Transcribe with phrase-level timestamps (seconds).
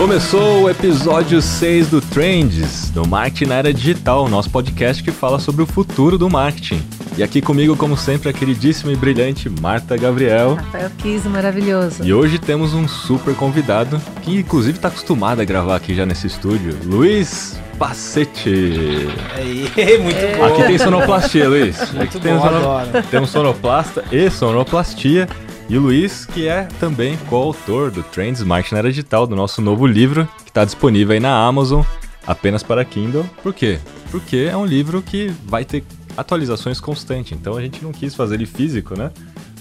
[0.00, 5.38] Começou o episódio 6 do Trends, do Marketing na Era Digital, nosso podcast que fala
[5.38, 6.80] sobre o futuro do marketing.
[7.18, 10.54] E aqui comigo, como sempre, a queridíssima e brilhante Marta Gabriel.
[10.54, 12.02] Rafael Kiss, maravilhoso.
[12.02, 16.28] E hoje temos um super convidado, que inclusive está acostumado a gravar aqui já nesse
[16.28, 19.06] estúdio, Luiz Pacete.
[19.36, 19.68] Aí,
[20.00, 20.38] muito é.
[20.38, 20.44] bom.
[20.46, 21.76] Aqui tem sonoplastia, Luiz.
[21.92, 23.02] Muito aqui bom, tem, sono...
[23.10, 25.28] temos sonoplasta e sonoplastia.
[25.70, 29.62] E o Luiz, que é também coautor do Trends Marketing na Era Digital, do nosso
[29.62, 31.82] novo livro, que está disponível aí na Amazon,
[32.26, 33.24] apenas para Kindle.
[33.40, 33.78] Por quê?
[34.10, 35.84] Porque é um livro que vai ter
[36.16, 39.12] atualizações constantes, então a gente não quis fazer ele físico, né?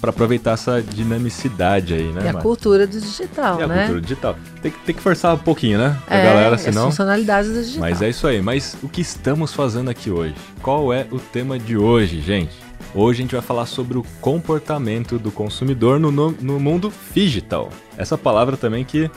[0.02, 2.24] Para aproveitar essa dinamicidade aí, né?
[2.26, 3.76] E a cultura do digital, e né?
[3.76, 4.36] a cultura digital.
[4.64, 5.96] Tem, tem que forçar um pouquinho, né?
[6.08, 6.88] A é, galera, senão...
[6.88, 7.82] as funcionalidades do digital.
[7.82, 8.42] Mas é isso aí.
[8.42, 10.34] Mas o que estamos fazendo aqui hoje?
[10.64, 12.69] Qual é o tema de hoje, gente?
[12.94, 17.70] Hoje a gente vai falar sobre o comportamento do consumidor no, no, no mundo digital.
[17.98, 19.10] Essa palavra também que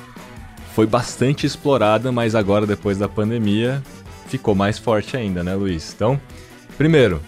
[0.75, 3.83] foi bastante explorada, mas agora depois da pandemia
[4.27, 5.93] ficou mais forte ainda, né, Luiz?
[5.95, 6.21] Então,
[6.77, 7.21] primeiro,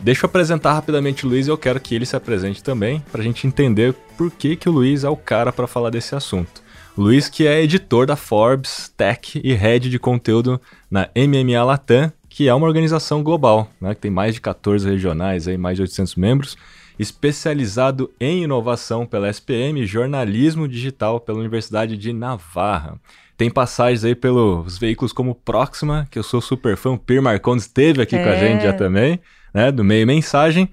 [0.00, 3.20] deixa eu apresentar rapidamente o Luiz e eu quero que ele se apresente também, para
[3.20, 6.62] a gente entender por que, que o Luiz é o cara para falar desse assunto.
[6.96, 10.60] Luiz que é editor da Forbes, Tech e Head de conteúdo
[10.90, 15.46] na MMA Latam que é uma organização global, né, que tem mais de 14 regionais,
[15.46, 16.56] aí, mais de 800 membros,
[16.98, 22.98] especializado em inovação pela SPM e jornalismo digital pela Universidade de Navarra.
[23.36, 27.66] Tem passagens aí pelos veículos como Proxima, que eu sou super fã, o Pierre Marcondes
[27.66, 28.24] esteve aqui é.
[28.24, 29.20] com a gente já também,
[29.52, 30.66] né, do Meio Mensagem.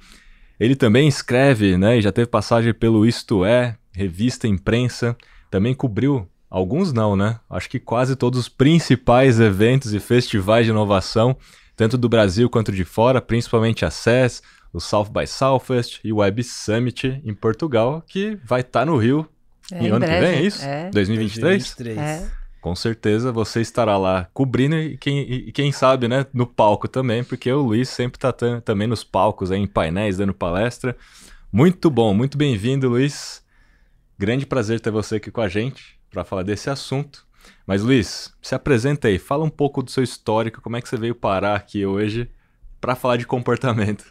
[0.58, 5.18] Ele também escreve, né, e já teve passagem pelo Isto É, revista imprensa,
[5.52, 7.40] também cobriu Alguns não, né?
[7.50, 11.36] Acho que quase todos os principais eventos e festivais de inovação,
[11.76, 16.18] tanto do Brasil quanto de fora, principalmente a SES, o South by Southwest e o
[16.18, 19.28] Web Summit em Portugal, que vai estar tá no Rio
[19.72, 20.64] é, em ano breve, que vem, é isso?
[20.64, 20.90] É.
[20.90, 21.76] 2023?
[21.76, 21.98] 2023.
[21.98, 22.32] É.
[22.62, 27.24] Com certeza você estará lá cobrindo e quem, e quem sabe, né, no palco também,
[27.24, 28.32] porque o Luiz sempre está
[28.62, 30.96] também nos palcos, aí, em painéis, dando palestra.
[31.52, 33.44] Muito bom, muito bem-vindo, Luiz.
[34.18, 37.26] Grande prazer ter você aqui com a gente para falar desse assunto.
[37.66, 40.98] Mas Luiz, se apresenta aí, fala um pouco do seu histórico, como é que você
[40.98, 42.30] veio parar aqui hoje
[42.80, 44.06] para falar de comportamento.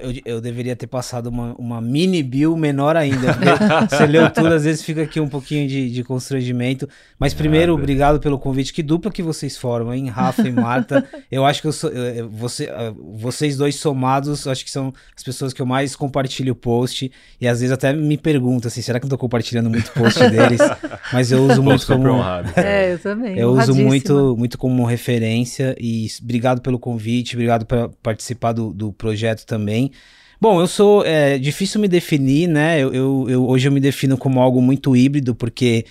[0.00, 3.36] Eu, eu, deveria ter passado uma, uma mini bio menor ainda.
[3.86, 6.88] você leu tudo, às vezes fica aqui um pouquinho de, de constrangimento.
[7.18, 7.82] Mas primeiro, Nada.
[7.82, 8.72] obrigado pelo convite.
[8.72, 10.08] Que dupla que vocês formam, hein?
[10.08, 11.06] Rafa e Marta.
[11.30, 12.70] eu acho que eu sou, eu, você,
[13.18, 17.12] vocês dois somados, acho que são as pessoas que eu mais compartilho o post.
[17.38, 20.60] E às vezes até me pergunto assim: será que eu tô compartilhando muito post deles?
[21.12, 22.08] Mas eu uso muito como.
[22.08, 23.38] Honrado, é, eu também.
[23.38, 25.76] Eu uso muito, muito como referência.
[25.78, 29.90] E obrigado pelo convite, obrigado por participar do, do projeto também também.
[30.40, 31.04] Bom, eu sou.
[31.04, 32.78] É difícil me definir, né?
[32.78, 35.84] Eu, eu, eu, hoje eu me defino como algo muito híbrido, porque,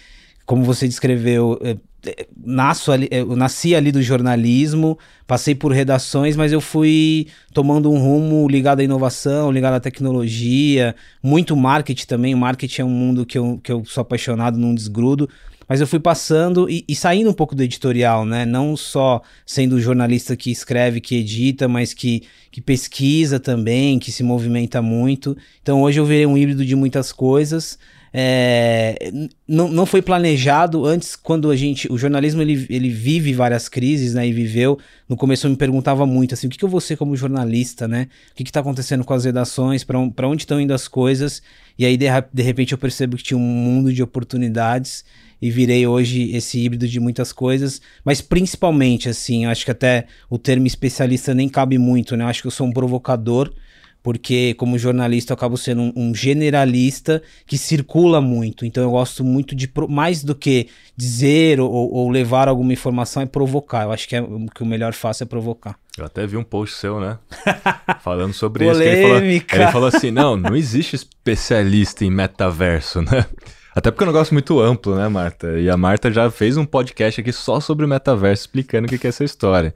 [0.46, 1.76] como você descreveu, é,
[2.08, 7.28] é nasço ali, é, eu nasci ali do jornalismo, passei por redações, mas eu fui
[7.54, 12.36] tomando um rumo ligado à inovação, ligado à tecnologia, muito marketing também.
[12.36, 15.28] O marketing é um mundo que eu, que eu sou apaixonado, não desgrudo.
[15.68, 18.46] Mas eu fui passando e, e, saindo um pouco do editorial, né?
[18.46, 24.24] Não só sendo jornalista que escreve, que edita, mas que, que pesquisa também, que se
[24.24, 25.36] movimenta muito.
[25.62, 27.80] Então hoje eu virei um híbrido de muitas coisas.
[28.18, 29.12] É,
[29.46, 30.86] não, não foi planejado.
[30.86, 34.26] Antes quando a gente o jornalismo ele, ele vive várias crises né?
[34.26, 34.80] E viveu.
[35.10, 37.90] No começo eu me perguntava muito assim o que, que eu vou ser como jornalista
[37.90, 38.08] né?
[38.32, 39.84] O que está acontecendo com as redações?
[39.84, 41.42] Para onde estão indo as coisas?
[41.78, 45.04] E aí de, de repente eu percebo que tinha um mundo de oportunidades
[45.46, 50.08] e virei hoje esse híbrido de muitas coisas, mas principalmente, assim, eu acho que até
[50.28, 52.24] o termo especialista nem cabe muito, né?
[52.24, 53.54] Eu acho que eu sou um provocador,
[54.02, 59.24] porque como jornalista eu acabo sendo um, um generalista que circula muito, então eu gosto
[59.24, 60.68] muito de, mais do que
[60.98, 63.84] dizer ou, ou levar alguma informação, é provocar.
[63.84, 65.78] Eu acho que, é, o que o melhor faço é provocar.
[65.96, 67.20] Eu até vi um post seu, né?
[68.02, 68.82] Falando sobre isso.
[68.82, 73.28] Ele falou, ele falou assim: não, não existe especialista em metaverso, né?
[73.76, 75.60] Até porque é um negócio muito amplo, né, Marta?
[75.60, 79.06] E a Marta já fez um podcast aqui só sobre o metaverso, explicando o que
[79.06, 79.76] é essa história.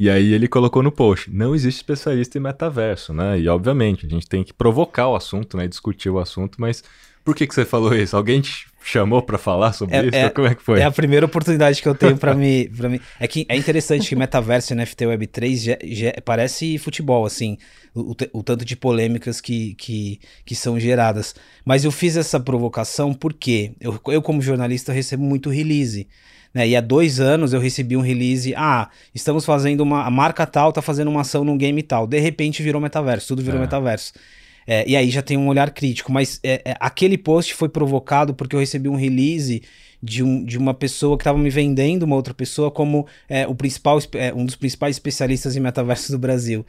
[0.00, 3.38] E aí ele colocou no post, não existe especialista em metaverso, né?
[3.38, 5.68] E obviamente, a gente tem que provocar o assunto, né?
[5.68, 6.82] Discutir o assunto, mas
[7.24, 8.16] por que, que você falou isso?
[8.16, 10.16] Alguém te chamou para falar sobre é, isso?
[10.16, 10.80] É, Como é que foi?
[10.80, 13.00] É a primeira oportunidade que eu tenho para me, pra me.
[13.18, 17.58] É que é interessante que metaverso e NFT Web 3 já, já parece futebol, assim,
[17.94, 21.34] o, o, tanto de polêmicas que, que, que são geradas.
[21.64, 26.06] Mas eu fiz essa provocação porque eu, eu como jornalista, recebo muito release.
[26.54, 26.68] Né?
[26.68, 28.54] E há dois anos eu recebi um release.
[28.56, 30.04] Ah, estamos fazendo uma.
[30.04, 32.06] A marca tal tá fazendo uma ação num game tal.
[32.06, 33.62] De repente virou metaverso, tudo virou é.
[33.62, 34.12] metaverso.
[34.66, 36.12] É, e aí já tem um olhar crítico.
[36.12, 39.62] Mas é, é, aquele post foi provocado porque eu recebi um release
[40.02, 43.54] de, um, de uma pessoa que estava me vendendo, uma outra pessoa, como é, o
[43.54, 46.64] principal, é, um dos principais especialistas em metaverso do Brasil.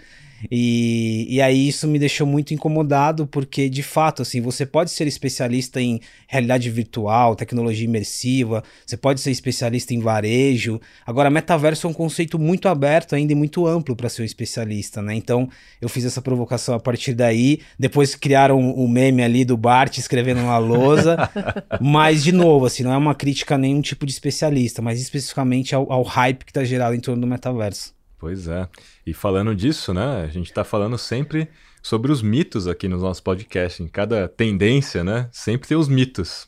[0.52, 5.08] E, e aí isso me deixou muito incomodado, porque de fato, assim, você pode ser
[5.08, 10.80] especialista em realidade virtual, tecnologia imersiva, você pode ser especialista em varejo.
[11.06, 15.02] Agora, metaverso é um conceito muito aberto ainda e muito amplo para ser um especialista,
[15.02, 15.16] né?
[15.16, 15.50] Então,
[15.82, 17.60] eu fiz essa provocação a partir daí.
[17.80, 21.30] Depois criaram o um meme ali do Bart escrevendo uma lousa.
[21.82, 25.74] mas, de novo, assim, não é uma crítica a nenhum tipo de especialista, mas especificamente
[25.74, 27.97] ao, ao hype que está gerado em torno do metaverso.
[28.28, 28.68] Pois é.
[29.06, 31.48] E falando disso, né, a gente está falando sempre
[31.82, 33.82] sobre os mitos aqui no nosso podcast.
[33.82, 36.46] Em cada tendência, né, sempre tem os mitos.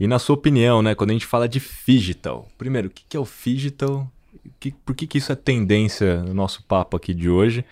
[0.00, 3.20] E na sua opinião, né, quando a gente fala de digital, primeiro, o que é
[3.20, 4.10] o digital?
[4.84, 7.64] Por que, que isso é tendência no nosso papo aqui de hoje?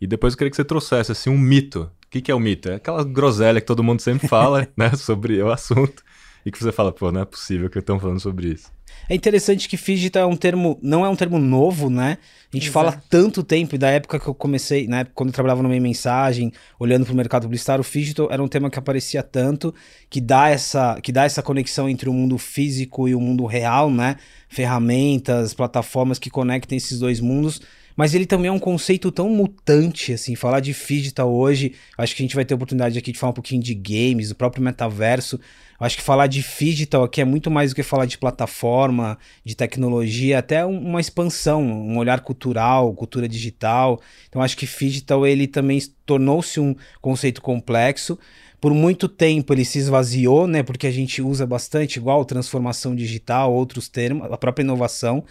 [0.00, 1.82] E depois eu queria que você trouxesse assim, um mito.
[2.06, 2.70] O que, que é o mito?
[2.70, 6.02] É aquela groselha que todo mundo sempre fala né, sobre o assunto.
[6.46, 8.72] E que você fala, pô, não é possível que estão falando sobre isso.
[9.08, 12.18] É interessante que Fidget é um termo, não é um termo novo, né?
[12.52, 12.72] A gente Exato.
[12.72, 15.82] fala tanto tempo, e da época que eu comecei, época quando eu trabalhava no meio
[15.82, 19.74] mensagem, olhando para o mercado publicitário, o Fidget era um tema que aparecia tanto,
[20.08, 23.90] que dá essa, que dá essa conexão entre o mundo físico e o mundo real,
[23.90, 24.16] né?
[24.48, 27.60] Ferramentas, plataformas que conectem esses dois mundos
[27.96, 32.22] mas ele também é um conceito tão mutante, assim, falar de digital hoje, acho que
[32.22, 35.38] a gente vai ter oportunidade aqui de falar um pouquinho de games, o próprio metaverso,
[35.78, 39.54] Acho que falar de digital aqui é muito mais do que falar de plataforma, de
[39.54, 44.00] tecnologia, até uma expansão, um olhar cultural, cultura digital.
[44.28, 48.18] Então acho que digital ele também tornou-se um conceito complexo.
[48.60, 50.62] Por muito tempo ele se esvaziou, né?
[50.62, 55.24] Porque a gente usa bastante, igual transformação digital, outros termos, a própria inovação.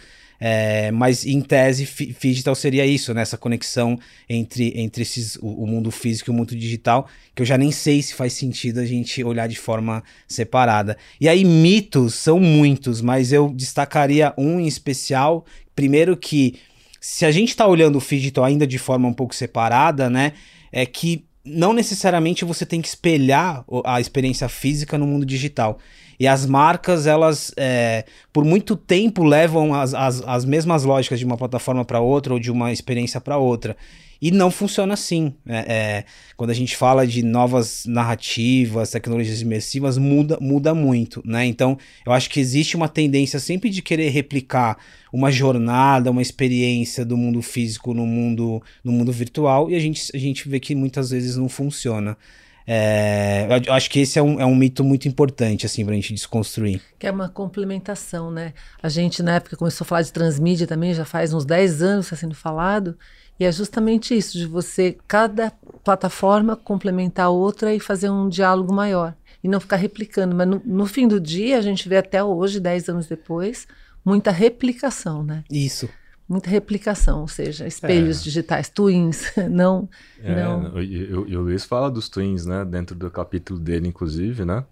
[0.46, 1.88] É, mas em tese,
[2.20, 3.22] digital seria isso, né?
[3.22, 3.98] Essa conexão
[4.28, 7.72] entre, entre esses, o, o, mundo físico e o mundo digital, que eu já nem
[7.72, 10.98] sei se faz sentido a gente olhar de forma separada.
[11.18, 15.46] E aí, mitos são muitos, mas eu destacaria um em especial.
[15.74, 16.56] Primeiro que,
[17.00, 20.34] se a gente está olhando o digital ainda de forma um pouco separada, né?
[20.70, 25.78] É que não necessariamente você tem que espelhar a experiência física no mundo digital.
[26.18, 31.24] E as marcas, elas, é, por muito tempo, levam as, as, as mesmas lógicas de
[31.24, 33.76] uma plataforma para outra ou de uma experiência para outra.
[34.24, 35.34] E não funciona assim.
[35.46, 41.44] É, é, quando a gente fala de novas narrativas, tecnologias imersivas, muda, muda muito, né?
[41.44, 41.76] Então,
[42.06, 44.78] eu acho que existe uma tendência sempre de querer replicar
[45.12, 50.10] uma jornada, uma experiência do mundo físico no mundo, no mundo virtual, e a gente,
[50.14, 52.16] a gente vê que muitas vezes não funciona.
[52.66, 56.14] É, eu acho que esse é um, é um mito muito importante, assim, pra gente
[56.14, 56.80] desconstruir.
[56.98, 58.54] Que é uma complementação, né?
[58.82, 62.08] A gente, na época, começou a falar de transmídia também, já faz uns 10 anos
[62.08, 62.96] que está sendo falado,
[63.38, 65.52] e é justamente isso, de você, cada
[65.82, 69.14] plataforma, complementar a outra e fazer um diálogo maior.
[69.42, 70.34] E não ficar replicando.
[70.34, 73.66] Mas no, no fim do dia, a gente vê até hoje, 10 anos depois,
[74.02, 75.44] muita replicação, né?
[75.50, 75.88] Isso
[76.28, 78.24] muita replicação, ou seja, espelhos é.
[78.24, 79.88] digitais, twins, não,
[80.22, 80.82] é, não.
[80.82, 84.64] E, o Luiz fala dos twins, né, dentro do capítulo dele, inclusive, né?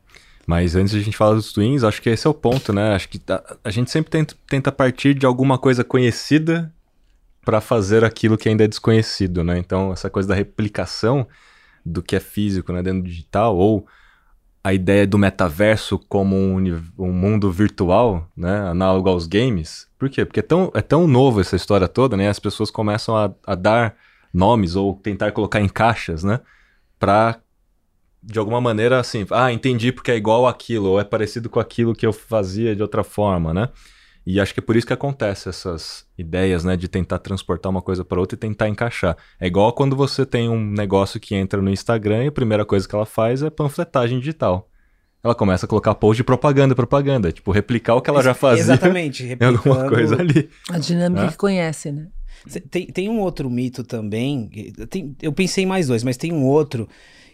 [0.47, 2.95] Mas antes de a gente falar dos twins, acho que esse é o ponto, né?
[2.95, 6.73] Acho que tá, a gente sempre tenta, tenta partir de alguma coisa conhecida
[7.45, 9.59] para fazer aquilo que ainda é desconhecido, né?
[9.59, 11.27] Então, essa coisa da replicação
[11.85, 13.87] do que é físico, né, dentro do digital, ou
[14.65, 19.89] a ideia do metaverso como um, um, mundo virtual, né, análogo aos games.
[19.99, 20.25] Por quê?
[20.25, 22.29] Porque é tão, é tão novo essa história toda, né?
[22.29, 23.97] As pessoas começam a, a dar
[24.33, 26.41] nomes ou tentar colocar em caixas, né?
[26.99, 27.41] Pra,
[28.23, 31.95] de alguma maneira, assim, ah, entendi porque é igual aquilo, ou é parecido com aquilo
[31.95, 33.69] que eu fazia de outra forma, né?
[34.25, 37.83] E acho que é por isso que acontece essas ideias, né, de tentar transportar uma
[37.83, 39.17] coisa para outra e tentar encaixar.
[39.41, 42.89] É igual quando você tem um negócio que entra no Instagram e a primeira coisa
[42.89, 44.69] que ela faz é panfletagem digital.
[45.25, 48.63] Ela começa a colocar post de propaganda, propaganda, tipo replicar o que ela já fazia.
[48.63, 50.49] Exatamente, replicando alguma coisa ali.
[50.71, 52.09] A dinâmica que conhece, né?
[52.71, 54.51] Tem, tem um outro mito também,
[54.91, 56.89] tem, eu pensei em mais dois, mas tem um outro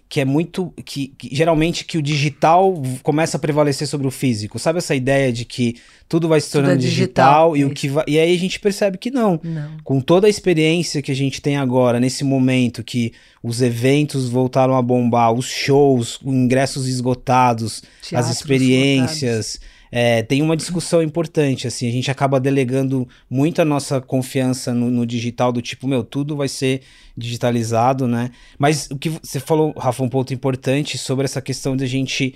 [0.09, 4.59] que é muito que, que, geralmente que o digital começa a prevalecer sobre o físico.
[4.59, 5.77] Sabe essa ideia de que
[6.09, 8.59] tudo vai se tornando é digital, digital, e o que vai, e aí a gente
[8.59, 9.39] percebe que não.
[9.43, 9.77] não.
[9.85, 13.13] Com toda a experiência que a gente tem agora nesse momento que
[13.43, 20.43] os eventos voltaram a bombar, os shows, ingressos esgotados, Teatros as experiências, esgotados é, tem
[20.43, 25.53] uma discussão importante, assim, a gente acaba delegando muito a nossa confiança no, no, digital,
[25.53, 26.83] do tipo, meu, tudo vai ser
[27.17, 28.31] digitalizado, né?
[28.59, 32.35] Mas o que você falou, Rafa, um ponto importante sobre essa questão de a gente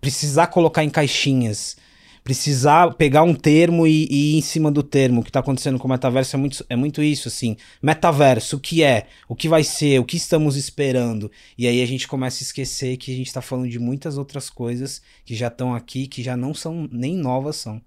[0.00, 1.76] precisar colocar em caixinhas.
[2.24, 5.20] Precisar pegar um termo e, e ir em cima do termo.
[5.20, 7.54] O que está acontecendo com o metaverso é muito, é muito isso, assim.
[7.82, 9.06] Metaverso, o que é?
[9.28, 10.00] O que vai ser?
[10.00, 11.30] O que estamos esperando?
[11.56, 14.48] E aí a gente começa a esquecer que a gente está falando de muitas outras
[14.48, 17.80] coisas que já estão aqui, que já não são nem novas são.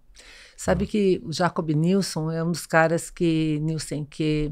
[0.56, 4.51] Sabe que o Jacob Nilsson é um dos caras que, Nilson, que,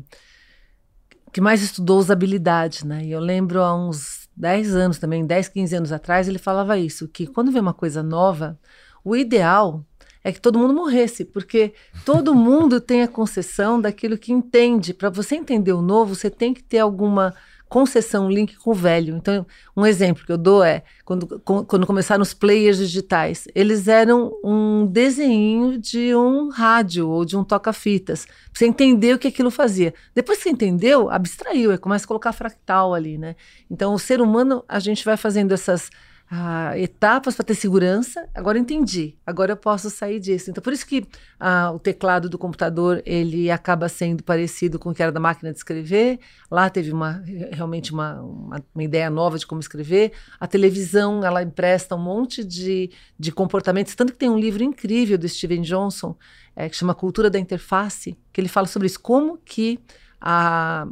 [1.31, 3.03] que mais estudou usabilidade, né?
[3.03, 7.07] E eu lembro há uns 10 anos também, 10, 15 anos atrás, ele falava isso,
[7.07, 8.59] que quando vem uma coisa nova,
[9.05, 9.85] o ideal
[10.23, 11.71] é que todo mundo morresse, porque
[12.03, 14.91] todo mundo tem a concessão daquilo que entende.
[14.91, 17.31] Para você entender o novo, você tem que ter alguma
[17.69, 19.15] concessão, link com o velho.
[19.15, 19.45] Então,
[19.77, 24.87] um exemplo que eu dou é quando, quando começaram os players digitais, eles eram um
[24.87, 28.27] desenho de um rádio ou de um toca-fitas.
[28.51, 29.93] Você entendeu o que aquilo fazia.
[30.15, 33.35] Depois que você entendeu, abstraiu, é começa a colocar fractal ali, né?
[33.69, 35.91] Então, o ser humano, a gente vai fazendo essas
[36.29, 38.27] ah, etapas para ter segurança.
[38.33, 39.15] Agora entendi.
[39.25, 40.49] Agora eu posso sair disso.
[40.49, 41.05] Então por isso que
[41.39, 45.51] ah, o teclado do computador ele acaba sendo parecido com o que era da máquina
[45.51, 46.19] de escrever.
[46.49, 50.13] Lá teve uma realmente uma, uma, uma ideia nova de como escrever.
[50.39, 52.89] A televisão ela empresta um monte de,
[53.19, 53.93] de comportamentos.
[53.93, 56.15] Tanto que tem um livro incrível do Steven Johnson
[56.55, 58.99] é, que chama Cultura da Interface, que ele fala sobre isso.
[58.99, 59.79] Como que
[60.19, 60.87] a,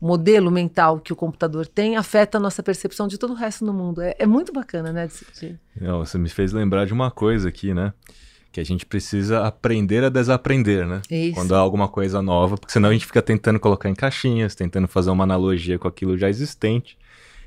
[0.00, 3.72] modelo mental que o computador tem afeta a nossa percepção de todo o resto do
[3.72, 4.00] mundo.
[4.02, 5.08] É, é muito bacana, né?
[5.40, 5.58] De...
[5.80, 7.92] Não, você me fez lembrar de uma coisa aqui, né?
[8.52, 11.00] Que a gente precisa aprender a desaprender, né?
[11.10, 11.34] Isso.
[11.34, 14.86] Quando há alguma coisa nova, porque senão a gente fica tentando colocar em caixinhas, tentando
[14.86, 16.96] fazer uma analogia com aquilo já existente.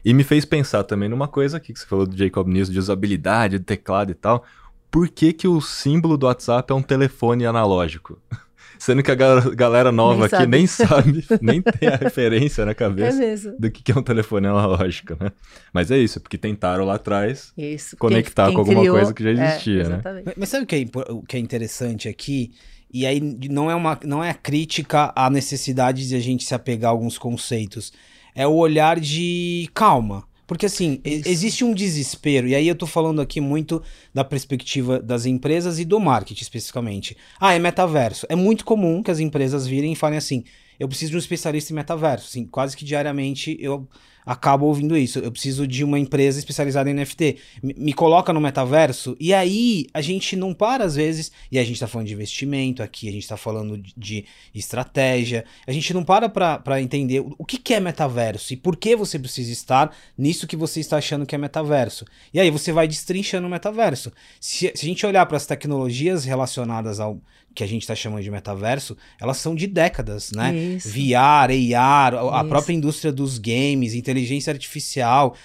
[0.03, 2.79] E me fez pensar também numa coisa aqui que você falou do Jacob News, de
[2.79, 4.43] usabilidade, de teclado e tal.
[4.89, 8.19] Por que, que o símbolo do WhatsApp é um telefone analógico?
[8.79, 10.47] Sendo que a galera nova nem aqui sabe.
[10.47, 15.15] nem sabe, nem tem a referência na cabeça é do que é um telefone analógico,
[15.19, 15.31] né?
[15.73, 19.13] Mas é isso, porque tentaram lá atrás isso, conectar quem, quem com alguma criou, coisa
[19.13, 20.01] que já existia, é, né?
[20.25, 22.51] Mas, mas sabe o que, é, o que é interessante aqui?
[22.91, 23.19] E aí
[23.49, 26.93] não é uma não é a crítica à necessidade de a gente se apegar a
[26.93, 27.91] alguns conceitos.
[28.33, 30.23] É o olhar de calma.
[30.47, 31.27] Porque assim, Isso.
[31.27, 35.83] existe um desespero, e aí eu tô falando aqui muito da perspectiva das empresas e
[35.83, 37.17] do marketing especificamente.
[37.37, 38.25] Ah, é metaverso.
[38.29, 40.45] É muito comum que as empresas virem e falem assim:
[40.79, 42.27] eu preciso de um especialista em metaverso.
[42.29, 43.87] Assim, quase que diariamente eu
[44.27, 45.19] acabo ouvindo isso.
[45.19, 47.37] Eu preciso de uma empresa especializada em NFT.
[47.63, 49.15] Me, me coloca no metaverso.
[49.21, 51.31] E aí a gente não para às vezes.
[51.49, 55.45] E a gente está falando de investimento aqui, a gente está falando de, de, estratégia.
[55.65, 58.95] A gente não para para entender o, o que, que é metaverso e por que
[58.95, 62.05] você precisa estar nisso que você está achando que é metaverso.
[62.33, 64.11] E aí você vai destrinchando o metaverso.
[64.41, 67.21] Se, se a gente olhar para as tecnologias relacionadas ao
[67.57, 70.55] que a gente está chamando de metaverso, elas são de décadas, né?
[70.55, 70.89] Isso.
[70.89, 72.49] VR, AR, a Isso.
[72.49, 75.35] própria indústria dos games, inteligência artificial,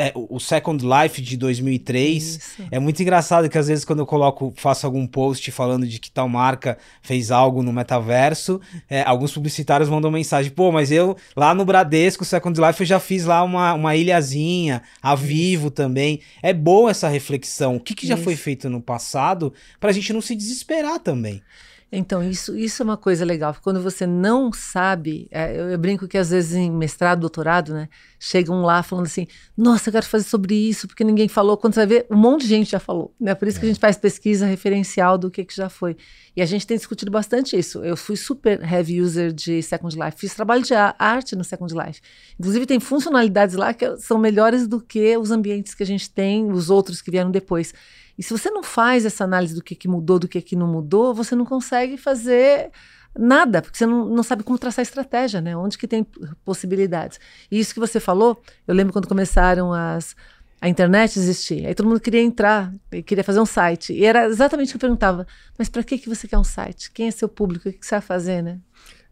[0.00, 2.22] é, o Second Life de 2003.
[2.24, 2.68] Isso.
[2.70, 6.10] É muito engraçado que às vezes quando eu coloco, faço algum post falando de que
[6.10, 11.54] tal marca fez algo no metaverso, é, alguns publicitários mandam mensagem, pô, mas eu lá
[11.54, 16.20] no Bradesco, Second Life, eu já fiz lá uma, uma ilhazinha, a Vivo também.
[16.42, 17.76] É boa essa reflexão.
[17.76, 18.24] O que, que já Isso.
[18.24, 21.42] foi feito no passado para a gente não se desesperar também.
[21.92, 23.56] Então, isso, isso é uma coisa legal.
[23.60, 27.88] Quando você não sabe, é, eu, eu, brinco que às vezes em mestrado, doutorado, né,
[28.18, 31.56] chegam lá falando assim: nossa, eu quero fazer sobre isso, porque ninguém falou.
[31.56, 33.12] Quando você vai ver, um monte de gente já falou.
[33.20, 33.34] Né?
[33.34, 33.60] Por isso é.
[33.60, 33.72] que a é.
[33.72, 35.96] gente faz pesquisa referencial do que, que já foi.
[36.36, 37.84] E a gente tem discutido bastante isso.
[37.84, 42.00] Eu fui super heavy user de Second Life, fiz trabalho de arte no Second Life.
[42.38, 46.52] Inclusive, tem funcionalidades lá que são melhores do que os ambientes que a gente tem,
[46.52, 47.74] os outros que vieram depois.
[48.18, 50.66] E se você não faz essa análise do que, que mudou, do que, que não
[50.66, 52.70] mudou, você não consegue fazer
[53.18, 55.56] nada, porque você não, não sabe como traçar estratégia, né?
[55.56, 56.06] Onde que tem
[56.44, 57.18] possibilidades.
[57.50, 60.14] E isso que você falou, eu lembro quando começaram as,
[60.60, 61.66] a internet existir.
[61.66, 62.72] Aí todo mundo queria entrar,
[63.06, 63.92] queria fazer um site.
[63.92, 65.26] E era exatamente o que eu perguntava:
[65.58, 66.90] mas para que, que você quer um site?
[66.92, 67.68] Quem é seu público?
[67.68, 68.60] O que você vai fazer, né?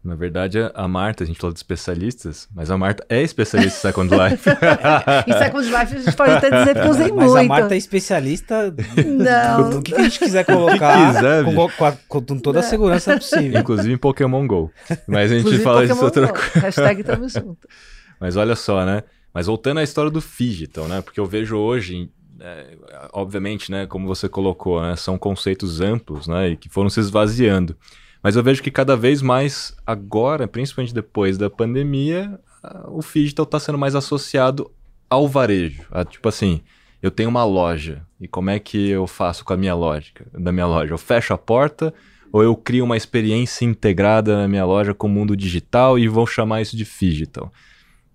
[0.01, 3.81] Na verdade, a Marta, a gente falou de especialistas, mas a Marta é especialista em
[3.81, 4.49] Second Life.
[5.27, 7.33] em Second Life a gente pode até dizer que eu usei mas muito.
[7.33, 8.75] Mas a Marta é especialista
[9.05, 9.69] Não.
[9.71, 11.69] do que a gente quiser colocar, quiser, com,
[12.07, 13.59] com, com, toda a segurança possível.
[13.59, 14.71] Inclusive em Pokémon GO.
[15.05, 16.59] Mas a gente Inclusive fala disso outra coisa.
[16.59, 17.67] Hashtag tamo junto.
[18.21, 19.03] Mas olha só, né?
[19.33, 21.01] Mas voltando à história do Digital, né?
[21.01, 22.77] Porque eu vejo hoje, é,
[23.11, 23.85] obviamente, né?
[23.85, 24.95] Como você colocou, né?
[24.95, 26.49] São conceitos amplos, né?
[26.49, 27.75] E que foram se esvaziando.
[28.21, 32.39] Mas eu vejo que cada vez mais agora, principalmente depois da pandemia,
[32.87, 34.69] o digital está sendo mais associado
[35.09, 35.85] ao varejo.
[35.91, 36.61] A, tipo assim,
[37.01, 40.51] eu tenho uma loja e como é que eu faço com a minha lógica, da
[40.51, 40.93] minha loja?
[40.93, 41.93] Eu fecho a porta
[42.31, 46.27] ou eu crio uma experiência integrada na minha loja com o mundo digital e vou
[46.27, 47.51] chamar isso de digital?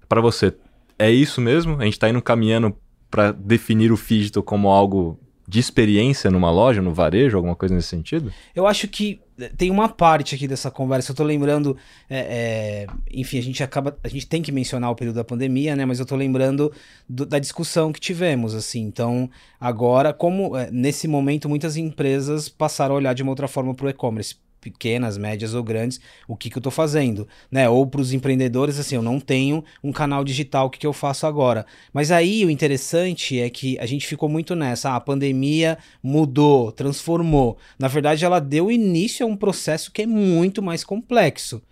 [0.08, 0.54] Para você,
[0.98, 1.80] é isso mesmo?
[1.80, 2.76] A gente está indo caminhando
[3.10, 7.88] para definir o digital como algo de experiência numa loja, no varejo, alguma coisa nesse
[7.88, 8.32] sentido?
[8.54, 11.12] Eu acho que eh, tem uma parte aqui dessa conversa.
[11.12, 11.76] Eu tô lembrando,
[12.08, 15.76] é, é, enfim, a gente acaba, a gente tem que mencionar o período da pandemia,
[15.76, 15.84] né?
[15.84, 16.72] Mas eu tô lembrando
[17.08, 18.80] do, da discussão que tivemos, assim.
[18.80, 19.28] Então,
[19.60, 23.86] agora, como é, nesse momento muitas empresas passaram a olhar de uma outra forma para
[23.86, 24.36] o e-commerce
[24.70, 27.68] pequenas, médias ou grandes, o que, que eu estou fazendo, né?
[27.68, 30.92] Ou para os empreendedores, assim, eu não tenho um canal digital, o que, que eu
[30.92, 31.66] faço agora?
[31.92, 36.72] Mas aí o interessante é que a gente ficou muito nessa, ah, a pandemia mudou,
[36.72, 37.58] transformou.
[37.78, 41.62] Na verdade, ela deu início a um processo que é muito mais complexo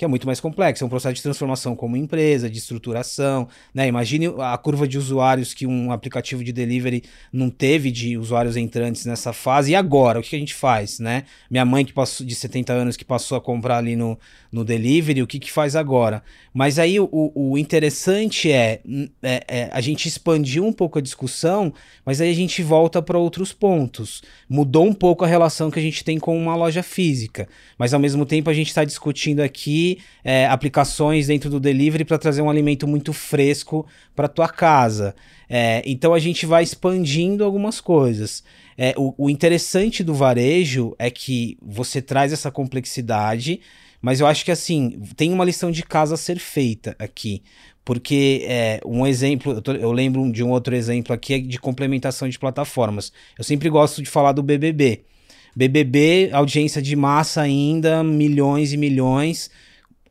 [0.00, 0.82] que é muito mais complexo.
[0.82, 3.46] É um processo de transformação como empresa, de estruturação.
[3.74, 3.86] Né?
[3.86, 9.04] Imagine a curva de usuários que um aplicativo de delivery não teve de usuários entrantes
[9.04, 9.72] nessa fase.
[9.72, 10.18] E agora?
[10.18, 11.00] O que a gente faz?
[11.00, 11.24] Né?
[11.50, 14.18] Minha mãe, que passou de 70 anos, que passou a comprar ali no,
[14.50, 16.22] no delivery, o que, que faz agora?
[16.52, 18.80] Mas aí o, o interessante é,
[19.22, 21.74] é, é, a gente expandiu um pouco a discussão,
[22.06, 24.22] mas aí a gente volta para outros pontos.
[24.48, 27.46] Mudou um pouco a relação que a gente tem com uma loja física,
[27.78, 29.89] mas ao mesmo tempo a gente está discutindo aqui
[30.22, 35.14] é, aplicações dentro do delivery para trazer um alimento muito fresco para tua casa.
[35.48, 38.42] É, então a gente vai expandindo algumas coisas.
[38.76, 43.60] É, o, o interessante do varejo é que você traz essa complexidade
[44.00, 47.42] mas eu acho que assim, tem uma lição de casa a ser feita aqui.
[47.84, 51.58] Porque é, um exemplo, eu, tô, eu, lembro de um outro exemplo aqui é de
[51.58, 53.12] complementação de plataformas.
[53.38, 55.04] Eu sempre gosto de falar do BBB.
[55.54, 59.50] BBB, audiência de massa ainda, milhões e milhões.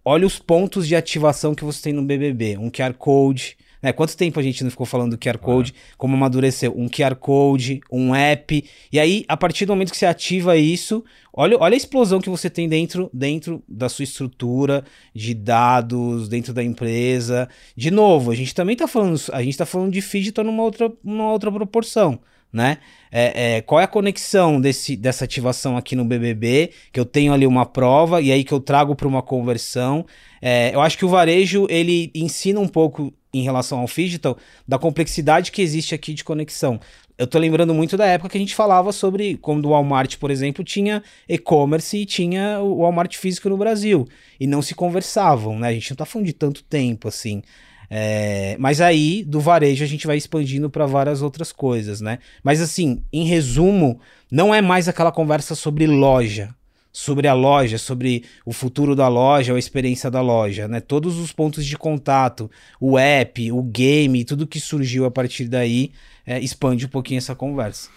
[0.04, 2.58] Olha os pontos de ativação que você tem no BBB.
[2.58, 3.94] Um QR Code, né?
[3.94, 5.94] Quanto tempo a gente não ficou falando do QR Code, é.
[5.98, 6.74] como amadureceu?
[6.76, 8.64] Um QR Code, um app.
[8.92, 11.04] E aí, a partir do momento que você ativa isso,
[11.34, 16.54] olha, olha a explosão que você tem dentro, dentro da sua estrutura de dados, dentro
[16.54, 17.50] da empresa.
[17.76, 20.92] De novo, a gente também está falando, a gente tá falando de digital numa outra,
[21.04, 22.20] numa outra proporção
[22.52, 22.78] né?
[23.12, 26.72] É, é, qual é a conexão desse, dessa ativação aqui no BBB?
[26.92, 30.06] Que eu tenho ali uma prova e aí que eu trago para uma conversão.
[30.42, 34.38] É, eu acho que o varejo ele ensina um pouco em relação ao digital
[34.68, 36.80] da complexidade que existe aqui de conexão.
[37.18, 40.32] Eu tô lembrando muito da época que a gente falava sobre como o Walmart, por
[40.32, 44.08] exemplo, tinha e-commerce e tinha o Walmart físico no Brasil
[44.40, 45.68] e não se conversavam, né?
[45.68, 47.44] A gente não tá falando de tanto tempo assim.
[47.90, 52.20] É, mas aí, do varejo, a gente vai expandindo para várias outras coisas, né?
[52.44, 54.00] Mas assim, em resumo,
[54.32, 56.54] não é mais aquela conversa sobre loja,
[56.92, 60.80] sobre a loja, sobre o futuro da loja, a experiência da loja, né?
[60.80, 62.50] Todos os pontos de contato,
[62.80, 65.92] o app, o game, tudo que surgiu a partir daí
[66.26, 67.90] é, expande um pouquinho essa conversa.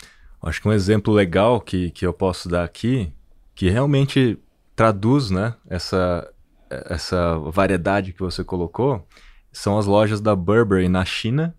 [0.42, 3.12] Acho que um exemplo legal que, que eu posso dar aqui,
[3.54, 4.38] que realmente
[4.74, 6.28] traduz né, essa,
[6.70, 9.06] essa variedade que você colocou,
[9.52, 11.54] são as lojas da Burberry na China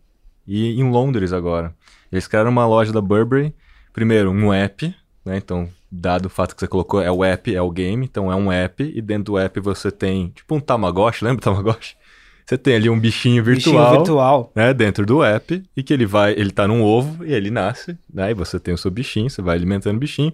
[0.47, 1.73] e em Londres agora.
[2.11, 3.53] Eles criaram uma loja da Burberry,
[3.91, 4.93] primeiro um app,
[5.25, 5.37] né?
[5.37, 8.35] Então dado o fato que você colocou, é o app, é o game, então é
[8.35, 11.95] um app, e dentro do app você tem, tipo um Tamagotchi, lembra o Tamagotchi?
[12.45, 14.51] Você tem ali um bichinho virtual, bichinho virtual.
[14.55, 17.97] Né, dentro do app, e que ele vai, ele tá num ovo, e ele nasce,
[18.11, 20.33] né, e você tem o seu bichinho, você vai alimentando o bichinho,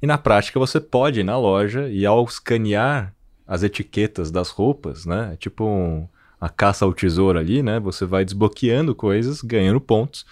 [0.00, 3.12] e na prática você pode ir na loja, e ao escanear
[3.46, 6.08] as etiquetas das roupas, né, é tipo um,
[6.42, 10.26] a caça ao tesouro ali, né, você vai desbloqueando coisas, ganhando pontos,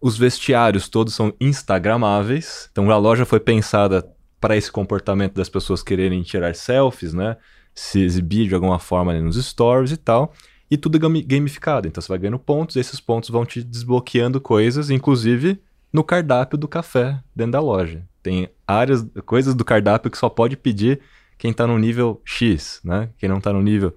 [0.00, 2.68] os vestiários todos são instagramáveis.
[2.70, 4.08] Então a loja foi pensada
[4.40, 7.36] para esse comportamento das pessoas quererem tirar selfies, né?
[7.74, 10.32] Se exibir de alguma forma nos stories e tal.
[10.70, 11.88] E tudo gamificado.
[11.88, 15.60] Então você vai ganhando pontos, e esses pontos vão te desbloqueando coisas, inclusive
[15.92, 18.02] no cardápio do café dentro da loja.
[18.22, 21.00] Tem áreas, coisas do cardápio que só pode pedir
[21.36, 23.10] quem está no nível X, né?
[23.18, 23.94] Quem não está no nível.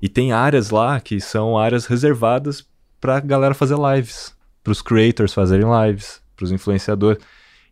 [0.00, 2.66] E tem áreas lá que são áreas reservadas
[3.00, 4.36] para galera fazer lives
[4.68, 7.22] para os creators fazerem lives, para os influenciadores.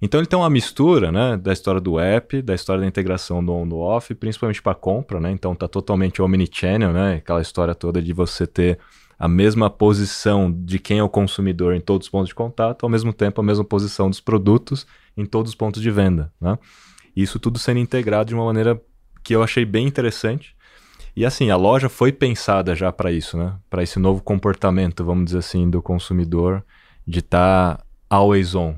[0.00, 3.52] Então ele tem uma mistura, né, da história do app, da história da integração do
[3.52, 5.30] on do off, principalmente para compra, né?
[5.30, 7.16] Então tá totalmente omnichannel, né?
[7.16, 8.78] Aquela história toda de você ter
[9.18, 12.90] a mesma posição de quem é o consumidor em todos os pontos de contato, ao
[12.90, 14.86] mesmo tempo a mesma posição dos produtos
[15.16, 16.58] em todos os pontos de venda, né?
[17.14, 18.80] Isso tudo sendo integrado de uma maneira
[19.22, 20.55] que eu achei bem interessante.
[21.16, 23.54] E assim, a loja foi pensada já para isso, né?
[23.70, 26.62] Para esse novo comportamento, vamos dizer assim, do consumidor
[27.06, 28.74] de estar tá always on.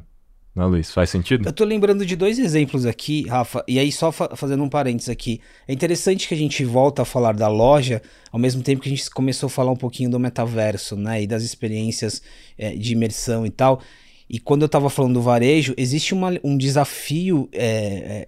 [0.54, 0.92] Né, Luiz?
[0.92, 1.48] Faz sentido?
[1.48, 5.08] Eu tô lembrando de dois exemplos aqui, Rafa, e aí só fa fazendo um parênteses
[5.08, 5.40] aqui.
[5.66, 8.94] É interessante que a gente volta a falar da loja, ao mesmo tempo que a
[8.94, 11.22] gente começou a falar um pouquinho do metaverso, né?
[11.22, 12.22] E das experiências
[12.56, 13.80] é, de imersão e tal.
[14.30, 18.26] E quando eu tava falando do varejo, existe uma, um desafio é, é,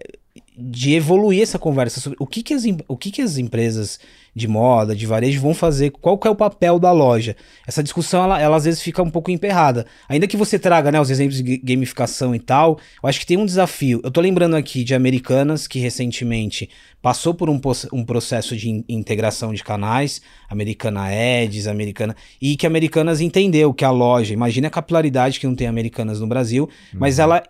[0.57, 3.99] de evoluir essa conversa sobre o que, que, as, o que, que as empresas
[4.33, 7.35] de moda, de varejo, vão fazer, qual que é o papel da loja.
[7.67, 9.85] Essa discussão, ela, ela às vezes fica um pouco emperrada.
[10.07, 13.37] Ainda que você traga né, os exemplos de gamificação e tal, eu acho que tem
[13.37, 13.99] um desafio.
[14.03, 16.69] Eu tô lembrando aqui de Americanas, que recentemente
[17.01, 17.59] passou por um,
[17.91, 23.83] um processo de in integração de canais, Americana Ads, Americana, e que Americanas entendeu que
[23.83, 26.99] a loja, imagina a capilaridade que não tem Americanas no Brasil, uhum.
[26.99, 27.43] mas ela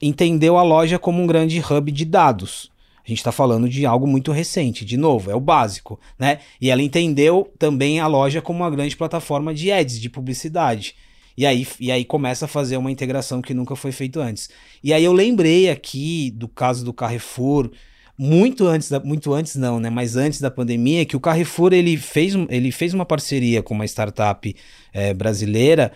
[0.00, 2.71] entendeu a loja como um grande hub de dados.
[3.04, 6.38] A gente está falando de algo muito recente, de novo, é o básico, né?
[6.60, 10.94] E ela entendeu também a loja como uma grande plataforma de ads, de publicidade.
[11.36, 14.50] E aí, e aí começa a fazer uma integração que nunca foi feito antes.
[14.84, 17.70] E aí eu lembrei aqui do caso do Carrefour,
[18.16, 19.90] muito antes, da, muito antes não, né?
[19.90, 23.84] Mas antes da pandemia, que o Carrefour ele fez, ele fez uma parceria com uma
[23.84, 24.54] startup
[24.92, 25.92] é, brasileira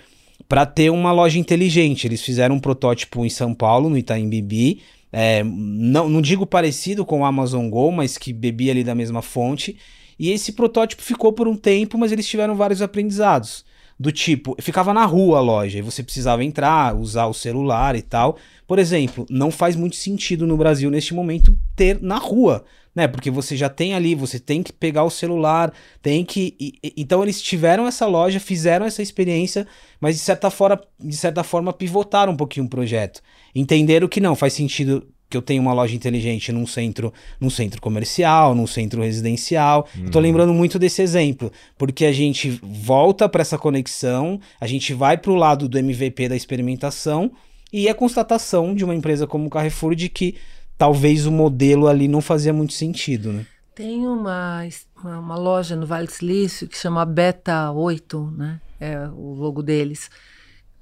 [0.49, 2.07] para ter uma loja inteligente.
[2.07, 4.81] Eles fizeram um protótipo em São Paulo, no Itaim Bibi,
[5.12, 9.23] é, não, não digo parecido com o Amazon Go, mas que bebia ali da mesma
[9.23, 9.79] fonte.
[10.19, 13.64] E esse protótipo ficou por um tempo, mas eles tiveram vários aprendizados.
[13.99, 18.03] Do tipo, ficava na rua a loja e você precisava entrar, usar o celular e
[18.03, 18.37] tal.
[18.66, 22.62] Por exemplo, não faz muito sentido no Brasil neste momento ter na rua,
[22.95, 23.09] né?
[23.09, 26.55] Porque você já tem ali, você tem que pegar o celular, tem que.
[26.61, 29.66] E, então eles tiveram essa loja, fizeram essa experiência,
[29.99, 33.23] mas de certa forma, de certa forma pivotaram um pouquinho o projeto
[33.61, 37.81] entenderam que não faz sentido que eu tenha uma loja inteligente num centro, num centro
[37.81, 39.88] comercial, num centro residencial.
[39.97, 40.05] Uhum.
[40.05, 40.23] Eu tô uhum.
[40.23, 45.33] lembrando muito desse exemplo, porque a gente volta para essa conexão, a gente vai para
[45.33, 47.33] o lado do MVP da experimentação
[47.73, 50.37] e é constatação de uma empresa como o Carrefour de que
[50.79, 53.47] talvez o modelo ali não fazia muito sentido, né?
[53.75, 54.66] Tem uma,
[55.03, 58.61] uma, uma loja no Vale do Silício que chama Beta 8, né?
[58.81, 60.09] É o logo deles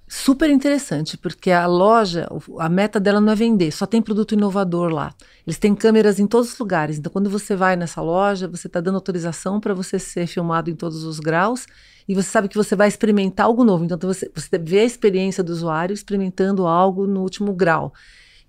[0.07, 4.93] super interessante, porque a loja, a meta dela não é vender, só tem produto inovador
[4.93, 5.15] lá.
[5.47, 6.99] Eles têm câmeras em todos os lugares.
[6.99, 10.75] Então, quando você vai nessa loja, você está dando autorização para você ser filmado em
[10.75, 11.67] todos os graus
[12.07, 13.85] e você sabe que você vai experimentar algo novo.
[13.85, 17.93] Então, você, você vê a experiência do usuário experimentando algo no último grau.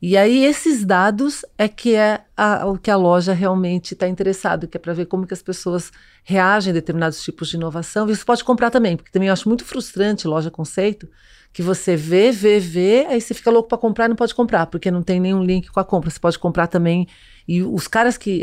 [0.01, 4.67] E aí, esses dados é que é a, o que a loja realmente está interessado,
[4.67, 5.91] que é para ver como que as pessoas
[6.23, 8.09] reagem a determinados tipos de inovação.
[8.09, 11.09] E você pode comprar também, porque também eu acho muito frustrante loja conceito,
[11.55, 14.67] que você vê, vê, vê, aí você fica louco para comprar e não pode comprar,
[14.67, 16.09] porque não tem nenhum link com a compra.
[16.09, 17.07] Você pode comprar também.
[17.47, 18.41] E os caras que,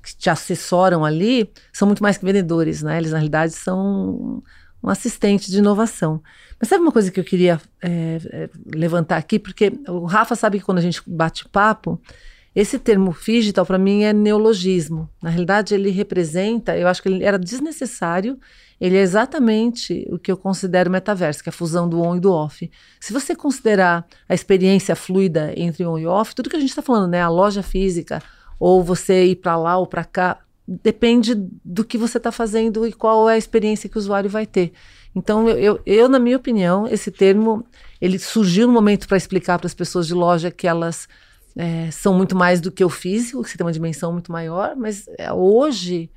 [0.00, 2.98] que te assessoram ali são muito mais que vendedores, né?
[2.98, 4.44] Eles, na realidade, são
[4.80, 6.22] um assistente de inovação.
[6.60, 9.40] Mas sabe uma coisa que eu queria é, levantar aqui?
[9.40, 12.00] Porque o Rafa sabe que quando a gente bate papo,
[12.54, 15.10] esse termo digital para mim é neologismo.
[15.20, 18.38] Na realidade, ele representa, eu acho que ele era desnecessário
[18.82, 22.20] ele é exatamente o que eu considero metaverso, que é a fusão do on e
[22.20, 22.68] do off.
[22.98, 26.82] Se você considerar a experiência fluida entre on e off, tudo que a gente está
[26.82, 28.20] falando, né, a loja física,
[28.58, 31.32] ou você ir para lá ou para cá, depende
[31.64, 34.72] do que você está fazendo e qual é a experiência que o usuário vai ter.
[35.14, 37.64] Então, eu, eu, eu na minha opinião, esse termo
[38.00, 41.06] ele surgiu no momento para explicar para as pessoas de loja que elas
[41.56, 44.74] é, são muito mais do que o físico, que você tem uma dimensão muito maior,
[44.74, 46.10] mas é, hoje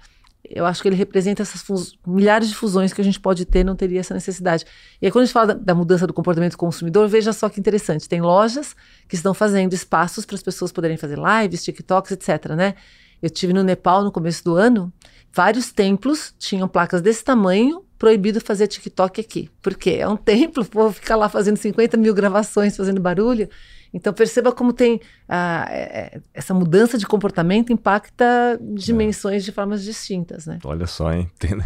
[0.49, 1.63] eu acho que ele representa essas
[2.05, 4.65] milhares de fusões que a gente pode ter, não teria essa necessidade.
[5.01, 7.49] E aí, quando a gente fala da, da, mudança do comportamento do consumidor, veja só
[7.49, 8.07] que interessante.
[8.07, 8.75] Tem lojas
[9.07, 12.51] que estão fazendo espaços para as pessoas poderem fazer lives, TikToks, etc.
[12.55, 12.75] Né?
[13.21, 14.91] Eu tive no Nepal no começo do ano,
[15.33, 19.49] vários templos tinham placas desse tamanho, proibido fazer TikTok aqui.
[19.61, 23.49] Porque é um templo, o povo fica lá fazendo 50 mil gravações, fazendo barulho.
[23.95, 29.45] Então perceba como tem ah, é, essa mudança de comportamento impacta dimensões é.
[29.45, 30.59] de formas distintas, né?
[30.65, 31.31] Olha só, hein?
[31.39, 31.57] Tem...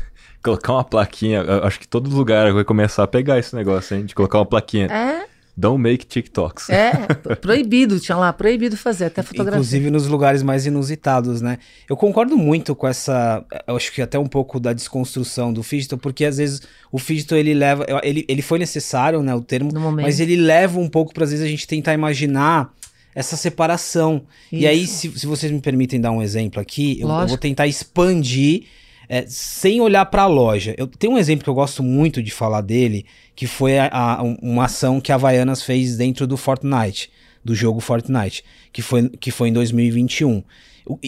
[0.41, 4.05] Colocar uma plaquinha, acho que todo lugar vai começar a pegar esse negócio, hein?
[4.05, 4.85] De colocar uma plaquinha.
[4.85, 5.27] É.
[5.55, 6.69] Don't make TikToks.
[6.69, 6.91] É,
[7.41, 9.57] proibido, tinha lá, proibido fazer, até fotografia.
[9.57, 11.57] Inclusive nos lugares mais inusitados, né?
[11.89, 15.99] Eu concordo muito com essa, eu acho que até um pouco da desconstrução do digital,
[15.99, 20.19] porque às vezes o digital ele leva, ele, ele foi necessário, né, o termo, mas
[20.19, 22.73] ele leva um pouco para às vezes a gente tentar imaginar
[23.13, 24.23] essa separação.
[24.51, 24.63] Isso.
[24.63, 27.67] E aí, se, se vocês me permitem dar um exemplo aqui, eu, eu vou tentar
[27.67, 28.63] expandir
[29.09, 30.75] é, sem olhar para a loja.
[30.77, 34.21] Eu tenho um exemplo que eu gosto muito de falar dele, que foi a, a,
[34.21, 37.09] uma ação que a Havaianas fez dentro do Fortnite,
[37.43, 40.43] do jogo Fortnite, que foi, que foi em 2021.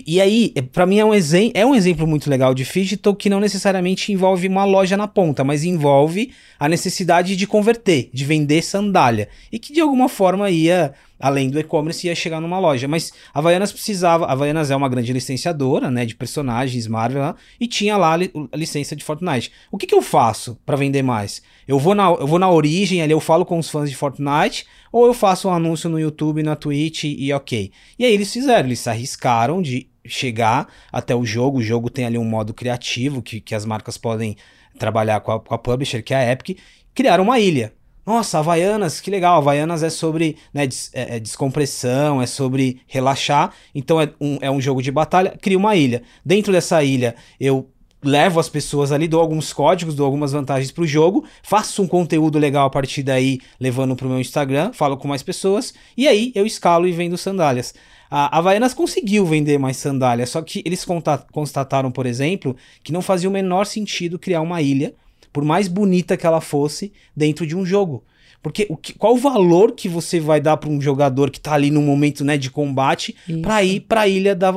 [0.05, 1.11] E aí, é, para mim é um,
[1.53, 5.43] é um exemplo muito legal de digital que não necessariamente envolve uma loja na ponta,
[5.43, 9.27] mas envolve a necessidade de converter, de vender sandália.
[9.51, 12.87] E que de alguma forma ia além do e-commerce, ia chegar numa loja.
[12.87, 14.25] Mas a Havaianas precisava.
[14.25, 16.05] A Havaianas é uma grande licenciadora, né?
[16.05, 19.51] De personagens Marvel, e tinha lá a licença de Fortnite.
[19.71, 21.41] O que, que eu faço para vender mais?
[21.67, 24.65] Eu vou, na, eu vou na origem, ali eu falo com os fãs de Fortnite,
[24.91, 27.71] ou eu faço um anúncio no YouTube, na Twitch e ok.
[27.97, 31.59] E aí eles fizeram, eles se arriscaram de chegar até o jogo.
[31.59, 34.35] O jogo tem ali um modo criativo que, que as marcas podem
[34.77, 36.57] trabalhar com a, com a publisher, que é a Epic.
[36.93, 37.73] Criaram uma ilha.
[38.05, 39.37] Nossa, Havaianas, que legal.
[39.37, 43.53] Havaianas é sobre né, des, é, é descompressão, é sobre relaxar.
[43.75, 45.37] Então é um, é um jogo de batalha.
[45.41, 46.01] Cria uma ilha.
[46.25, 47.69] Dentro dessa ilha, eu
[48.03, 52.39] levo as pessoas ali, dou alguns códigos, dou algumas vantagens pro jogo, faço um conteúdo
[52.39, 56.45] legal a partir daí, levando pro meu Instagram, falo com mais pessoas, e aí eu
[56.45, 57.73] escalo e vendo sandálias.
[58.09, 60.85] A Havaianas conseguiu vender mais sandálias, só que eles
[61.31, 64.93] constataram, por exemplo, que não fazia o menor sentido criar uma ilha,
[65.31, 68.03] por mais bonita que ela fosse, dentro de um jogo.
[68.41, 71.53] Porque o que, qual o valor que você vai dar para um jogador que tá
[71.53, 74.51] ali no momento né, de combate para ir para a ilha da,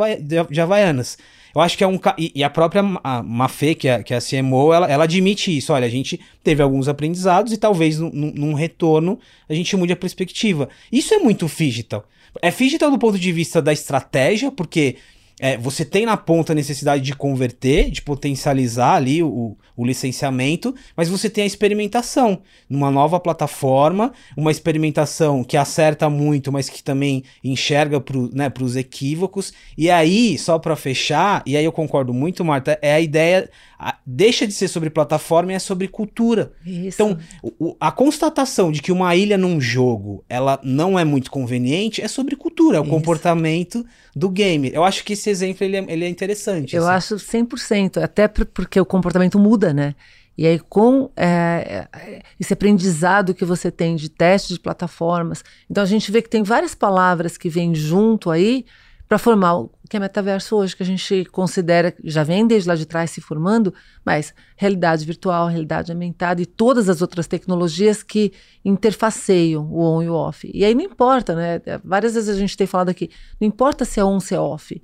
[0.51, 1.19] de Havaianas?
[1.55, 2.01] Eu acho que é um.
[2.19, 5.57] E, e a própria a Mafê, que é, que é a CMO, ela, ela admite
[5.57, 5.73] isso.
[5.73, 9.97] Olha, a gente teve alguns aprendizados e talvez num, num retorno a gente mude a
[9.97, 10.69] perspectiva.
[10.91, 12.09] Isso é muito digital.
[12.43, 14.97] É digital do ponto de vista da estratégia, porque
[15.39, 20.75] é, você tem na ponta a necessidade de converter, de potencializar ali o, o licenciamento,
[20.97, 26.83] mas você tem a experimentação numa nova plataforma, uma experimentação que acerta muito, mas que
[26.83, 29.53] também enxerga para né, os equívocos.
[29.77, 33.51] E aí, só para fechar, e aí eu concordo muito, Marta, é a ideia
[33.85, 36.53] a, deixa de ser sobre plataforma e é sobre cultura.
[36.65, 37.03] Isso.
[37.03, 42.01] Então, o, a constatação de que uma ilha num jogo ela não é muito conveniente
[42.01, 42.91] é sobre cultura, é o Isso.
[42.91, 43.85] comportamento
[44.17, 44.71] do game.
[44.73, 46.75] Eu acho que esse exemplo ele é, ele é interessante.
[46.75, 47.15] Eu assim.
[47.15, 49.95] acho 100%, até porque o comportamento muda, né?
[50.37, 55.83] E aí, com é, é, esse aprendizado que você tem de teste de plataformas, então
[55.83, 58.65] a gente vê que tem várias palavras que vêm junto aí
[59.09, 62.75] para formar o que é metaverso hoje, que a gente considera, já vem desde lá
[62.75, 63.73] de trás se formando,
[64.05, 68.33] mas realidade virtual, realidade aumentada e todas as outras tecnologias que
[68.65, 70.51] interfaceiam o on e o off.
[70.53, 71.61] E aí não importa, né?
[71.85, 74.83] Várias vezes a gente tem falado aqui, não importa se é on, se é off.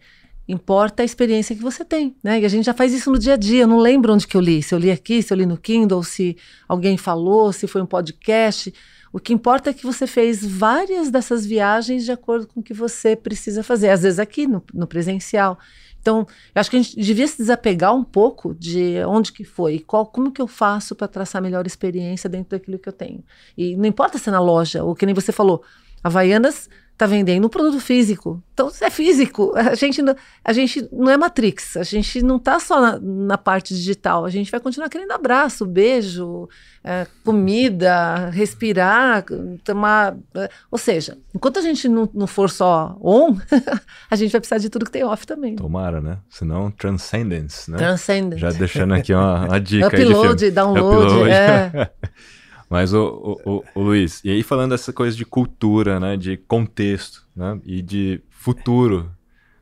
[0.51, 2.41] Importa a experiência que você tem, né?
[2.41, 3.63] E a gente já faz isso no dia a dia.
[3.63, 4.63] Eu não lembro onde que eu li.
[4.63, 6.37] Se eu li aqui, se eu li no Kindle, se
[6.69, 8.75] alguém falou, se foi um podcast.
[9.13, 12.75] O que importa é que você fez várias dessas viagens de acordo com o que
[12.75, 15.59] você precisa fazer, às vezes aqui no, no presencial.
[16.01, 19.75] Então, eu acho que a gente devia se desapegar um pouco de onde que foi
[19.75, 22.93] e qual, como que eu faço para traçar a melhor experiência dentro daquilo que eu
[22.93, 23.23] tenho.
[23.57, 25.63] E não importa se é na loja, ou que nem você falou,
[26.03, 26.69] Havaianas
[27.01, 28.43] está vendendo um produto físico.
[28.53, 29.55] Então, é físico.
[29.57, 31.77] A gente, não, a gente não é Matrix.
[31.77, 34.27] A gente não está só na, na, parte digital.
[34.27, 36.49] A gente vai continuar querendo abraço, beijo,
[36.85, 39.25] é, comida, respirar,
[39.65, 40.17] tomar.
[40.35, 43.37] É, ou seja, enquanto a gente não, não for só on,
[44.11, 45.57] a gente vai precisar de tudo que tem off também.
[45.57, 46.19] Tomara, né?
[46.29, 47.79] Senão, transcendence, né?
[47.79, 48.41] Transcendence.
[48.41, 49.87] Já deixando aqui uma, uma dica.
[49.87, 51.07] Upload, download.
[51.07, 51.31] Upload.
[51.31, 51.91] É.
[52.71, 57.27] Mas, o, o, o, Luiz, e aí falando dessa coisa de cultura, né, de contexto,
[57.35, 59.11] né, e de futuro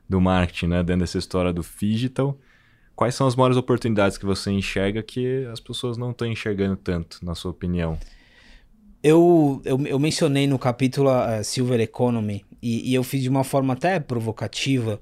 [0.07, 2.39] do marketing, né, dentro dessa história do digital,
[2.95, 7.25] quais são as maiores oportunidades que você enxerga que as pessoas não estão enxergando tanto,
[7.25, 7.99] na sua opinião?
[9.03, 13.45] Eu, eu, eu mencionei no capítulo uh, Silver Economy, e, e, eu fiz de uma
[13.45, 15.01] forma até provocativa,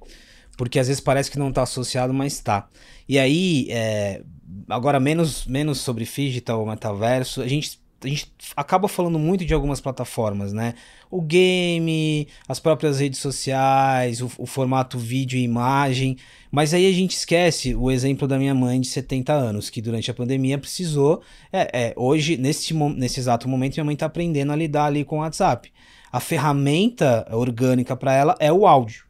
[0.56, 2.68] porque às vezes parece que não está associado, mas está.
[3.08, 4.22] E aí, é,
[4.68, 9.80] agora menos, menos sobre digital, metaverso, a gente a gente acaba falando muito de algumas
[9.80, 10.74] plataformas, né?
[11.10, 16.16] O game, as próprias redes sociais, o, o, formato vídeo e imagem.
[16.50, 20.10] Mas aí a gente esquece o exemplo da minha mãe de 70 anos, que durante
[20.10, 21.22] a pandemia precisou.
[21.52, 25.16] É, é hoje, nesse, nesse exato momento, minha mãe está aprendendo a lidar ali com
[25.16, 25.72] o WhatsApp.
[26.12, 29.04] A ferramenta orgânica para ela é o áudio.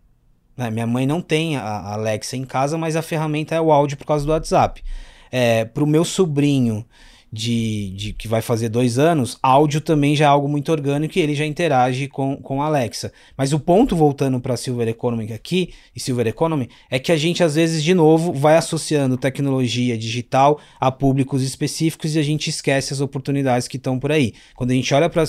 [0.57, 0.71] Né?
[0.71, 4.07] Minha mãe não tem a Alexa em casa, mas a ferramenta é o áudio por
[4.07, 4.83] causa do WhatsApp.
[5.31, 6.87] É, para o meu sobrinho
[7.33, 11.21] de, de, que vai fazer dois anos, áudio também já é algo muito orgânico e
[11.21, 13.13] ele já interage com, com a Alexa.
[13.37, 17.43] Mas o ponto, voltando para Silver Economy aqui, e Silver Economy, é que a gente
[17.43, 22.93] às vezes, de novo, vai associando tecnologia digital a públicos específicos e a gente esquece
[22.93, 24.33] as oportunidades que estão por aí.
[24.55, 25.25] Quando a gente olha para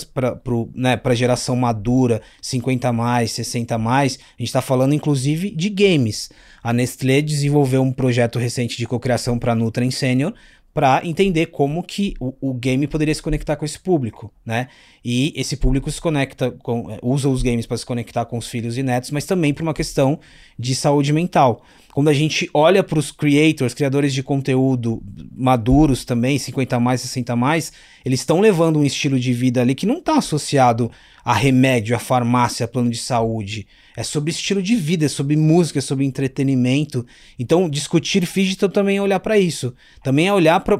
[0.75, 6.29] né, a geração madura, 50 mais, 60 mais, a gente está falando inclusive de games.
[6.63, 10.33] A Nestlé desenvolveu um projeto recente de cocriação para Nutrien Senior,
[10.77, 14.67] para entender como que o, o, game poderia se conectar com esse público, né?
[15.03, 18.47] E esse público se conecta com, é, usa os games para se conectar com os
[18.47, 20.19] filhos e netos, mas também por uma questão
[20.57, 21.65] de saúde mental.
[21.95, 25.01] Quando a gente olha para os creators, criadores de conteúdo
[25.35, 27.73] maduros também, 50 mais, 60 mais,
[28.05, 30.91] eles estão levando um estilo de vida ali que não está associado
[31.25, 33.65] a remédio, a farmácia, a plano de saúde
[33.97, 37.03] é sobre estilo de vida, é sobre música, é sobre entretenimento.
[37.39, 39.73] Então, discutir digital também é olhar para isso.
[40.03, 40.79] Também é olhar para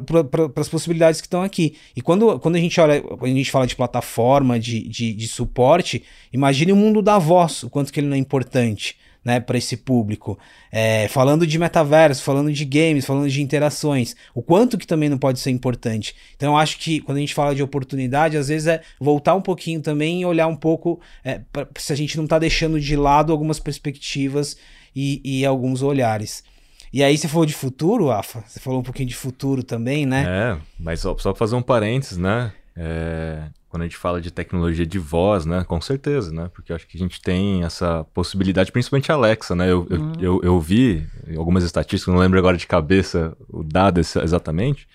[0.55, 1.75] as possibilidades que estão aqui.
[1.95, 5.27] E quando, quando a gente olha, quando a gente fala de plataforma, de, de, de
[5.27, 8.95] suporte, imagine o mundo da voz, o quanto que ele não é importante.
[9.23, 10.37] Né, para esse público.
[10.71, 15.17] É, falando de metaverso, falando de games, falando de interações, o quanto que também não
[15.17, 16.15] pode ser importante.
[16.35, 19.41] Então eu acho que quando a gente fala de oportunidade, às vezes é voltar um
[19.41, 22.95] pouquinho também e olhar um pouco é, pra, se a gente não está deixando de
[22.95, 24.57] lado algumas perspectivas
[24.95, 26.43] e, e alguns olhares.
[26.91, 28.43] E aí você falou de futuro, Afa?
[28.47, 30.25] Você falou um pouquinho de futuro também, né?
[30.27, 32.51] É, mas só, só fazer um parênteses, né?
[32.79, 35.63] É, quando a gente fala de tecnologia de voz, né?
[35.63, 36.49] Com certeza, né?
[36.53, 39.71] Porque eu acho que a gente tem essa possibilidade, principalmente a Alexa, né?
[39.71, 40.13] Eu, uhum.
[40.19, 44.87] eu, eu, eu, vi algumas estatísticas, não lembro agora de cabeça o dado exatamente,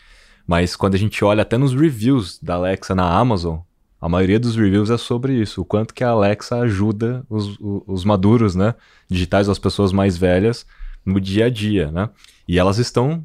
[0.47, 3.59] mas quando a gente olha até nos reviews da Alexa na Amazon,
[4.01, 7.83] a maioria dos reviews é sobre isso, o quanto que a Alexa ajuda os, os,
[7.87, 8.75] os maduros, né?
[9.09, 10.65] Digitais, as pessoas mais velhas
[11.05, 12.09] no dia a dia, né?
[12.47, 13.25] E elas estão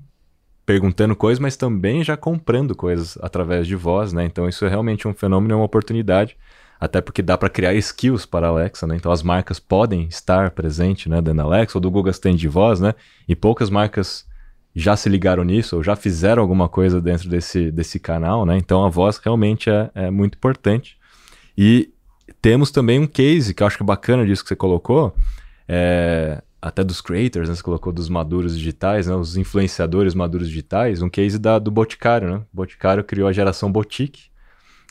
[0.67, 4.25] perguntando coisas, mas também já comprando coisas através de voz, né?
[4.25, 6.35] Então isso é realmente um fenômeno, é uma oportunidade,
[6.77, 8.97] até porque dá para criar skills para a Alexa, né?
[8.97, 12.81] Então as marcas podem estar presentes, né, da Alexa ou do Google Assistant de voz,
[12.81, 12.93] né?
[13.29, 14.27] E poucas marcas
[14.75, 18.57] já se ligaram nisso ou já fizeram alguma coisa dentro desse, desse canal, né?
[18.57, 20.97] Então a voz realmente é, é muito importante.
[21.57, 21.93] E
[22.41, 25.15] temos também um case que eu acho que é bacana disso que você colocou,
[25.65, 27.55] é, até dos creators, né?
[27.55, 29.15] Você colocou dos maduros digitais, né?
[29.15, 32.37] Os influenciadores maduros digitais, um case da, do Boticário, né?
[32.37, 34.29] O Boticário criou a geração Botique.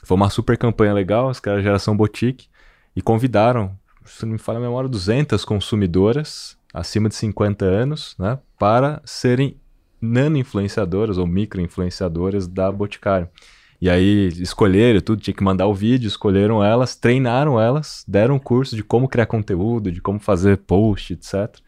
[0.05, 2.49] Foi uma super campanha legal, os caras geração Botique,
[2.95, 8.39] e convidaram, se não me falha a memória, 200 consumidoras acima de 50 anos, né?
[8.59, 9.61] Para serem
[10.01, 13.29] nano-influenciadoras ou micro-influenciadoras da Boticário.
[13.81, 18.39] E aí escolheram tudo, tinha que mandar o vídeo, escolheram elas, treinaram elas, deram um
[18.39, 21.59] curso de como criar conteúdo, de como fazer post, etc.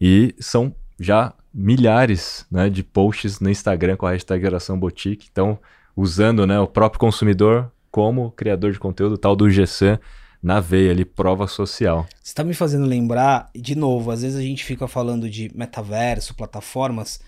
[0.00, 5.28] E são já milhares né, de posts no Instagram com a hashtag Geração Boutique.
[5.30, 5.58] Então,
[5.96, 10.00] usando né, o próprio consumidor como criador de conteúdo, tal do GC,
[10.42, 12.06] na veia ali, prova social.
[12.20, 16.34] Você está me fazendo lembrar, de novo, às vezes a gente fica falando de metaverso,
[16.34, 17.20] plataformas,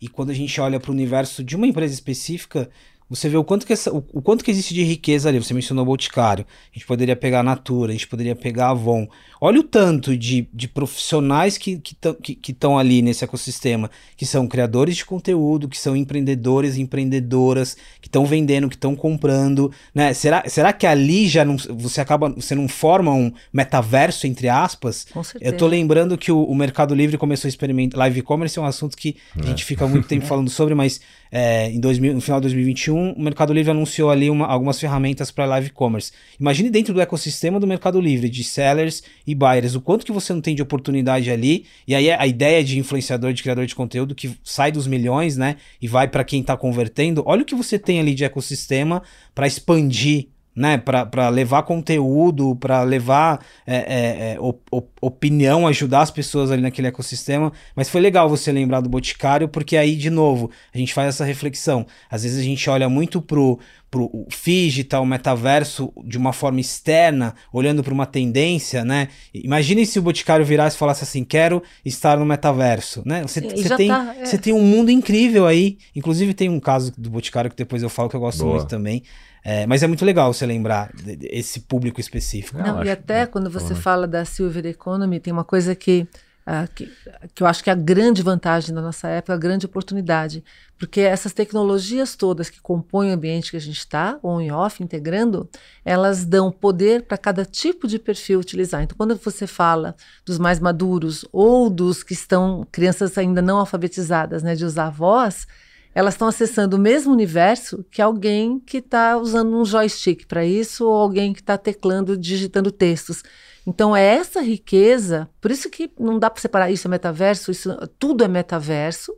[0.00, 2.68] e quando a gente olha para o universo de uma empresa específica,
[3.08, 5.42] você vê o quanto, que essa, o, o, quanto que existe de riqueza ali.
[5.42, 6.46] Você mencionou o Boticário.
[6.70, 9.06] A gente poderia pegar a Natura, a gente poderia pegar a Avon.
[9.46, 14.24] Olha o tanto de, de profissionais que estão que, que, que ali nesse ecossistema, que
[14.24, 19.70] são criadores de conteúdo, que são empreendedores e empreendedoras, que estão vendendo, que estão comprando.
[19.94, 20.14] Né?
[20.14, 22.30] Será, será que ali já não, você acaba.
[22.30, 25.06] Você não forma um metaverso, entre aspas?
[25.12, 25.52] Com certeza.
[25.52, 27.98] Eu tô lembrando que o, o Mercado Livre começou a experimentar.
[27.98, 29.42] Live e-commerce é um assunto que é.
[29.42, 33.12] a gente fica muito tempo falando sobre, mas é, em 2000, no final de 2021,
[33.12, 36.12] o Mercado Livre anunciou ali uma, algumas ferramentas para live commerce.
[36.40, 40.32] Imagine dentro do ecossistema do Mercado Livre, de sellers e buyers, o quanto que você
[40.32, 41.66] não tem de oportunidade ali.
[41.86, 45.56] E aí a ideia de influenciador, de criador de conteúdo que sai dos milhões, né,
[45.80, 47.22] e vai para quem está convertendo.
[47.26, 49.02] Olha o que você tem ali de ecossistema
[49.34, 54.60] para expandir né, para levar conteúdo, para levar é, é, é, op,
[55.00, 57.52] opinião, ajudar as pessoas ali naquele ecossistema.
[57.74, 61.24] Mas foi legal você lembrar do Boticário, porque aí, de novo, a gente faz essa
[61.24, 61.86] reflexão.
[62.10, 63.58] Às vezes a gente olha muito pro,
[63.90, 69.08] pro digital, o metaverso, de uma forma externa, olhando para uma tendência, né?
[69.32, 73.22] Imagine se o Boticário virasse e falasse assim: quero estar no metaverso, né?
[73.22, 74.24] Você, tem, tá, é.
[74.24, 75.78] você tem um mundo incrível aí.
[75.94, 78.56] Inclusive, tem um caso do Boticário que depois eu falo que eu gosto Boa.
[78.56, 79.02] muito também
[79.44, 82.56] é, mas é muito legal você lembrar esse público específico.
[82.56, 86.08] Não, e até quando você fala da Silver Economy, tem uma coisa que,
[86.46, 86.90] uh, que,
[87.34, 90.42] que, eu acho que é a grande vantagem da nossa época, a grande oportunidade.
[90.78, 94.82] Porque essas tecnologias todas que compõem o ambiente que a gente está, on e off,
[94.82, 95.46] integrando,
[95.84, 98.82] elas dão poder para cada tipo de perfil utilizar.
[98.82, 104.42] Então, quando você fala dos mais maduros ou dos que estão, crianças ainda não alfabetizadas,
[104.42, 105.46] né, de usar a voz,
[105.94, 110.86] elas estão acessando o mesmo universo que alguém que está usando um joystick para isso
[110.86, 113.22] ou alguém que está teclando, digitando textos.
[113.66, 117.74] Então é essa riqueza, por isso que não dá para separar isso é metaverso, isso
[117.98, 119.14] tudo é metaverso,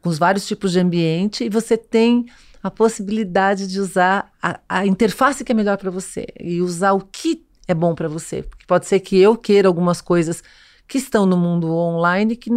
[0.00, 2.26] com os vários tipos de ambiente e você tem
[2.62, 7.00] a possibilidade de usar a, a interface que é melhor para você e usar o
[7.00, 10.42] que é bom para você, porque pode ser que eu queira algumas coisas
[10.94, 12.48] que estão no mundo online que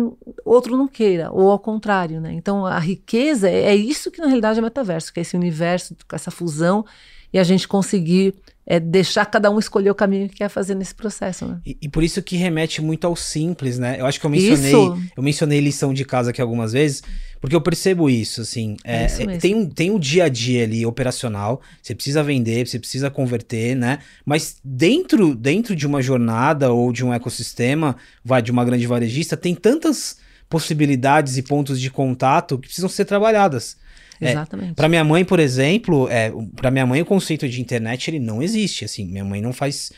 [0.45, 2.33] outro não queira, ou ao contrário, né?
[2.33, 5.95] Então a riqueza é, é isso que na realidade é metaverso, que é esse universo
[6.11, 6.85] essa fusão
[7.33, 8.35] e a gente conseguir
[8.69, 11.61] é deixar cada um escolher o caminho que quer fazer nesse processo, né?
[11.65, 13.95] E, e, por isso que remete muito ao simples, né?
[13.97, 15.01] Eu acho que eu mencionei, isso.
[15.15, 17.01] eu mencionei lição de casa aqui algumas vezes,
[17.39, 20.65] porque eu percebo isso, assim, é, é, é tem, um, tem um dia a dia
[20.65, 23.99] ali operacional, você precisa vender, você precisa converter, né?
[24.25, 29.37] Mas dentro, dentro de uma jornada ou de um ecossistema, vai de uma grande varejista,
[29.37, 30.17] tem tantas
[30.49, 33.77] possibilidades e pontos de contato que precisam ser trabalhadas.
[34.19, 34.71] É, Exatamente.
[34.71, 38.19] É, para minha mãe, por exemplo, é, para minha mãe o conceito de internet ele
[38.19, 38.85] não existe.
[38.85, 39.91] Assim, minha mãe não faz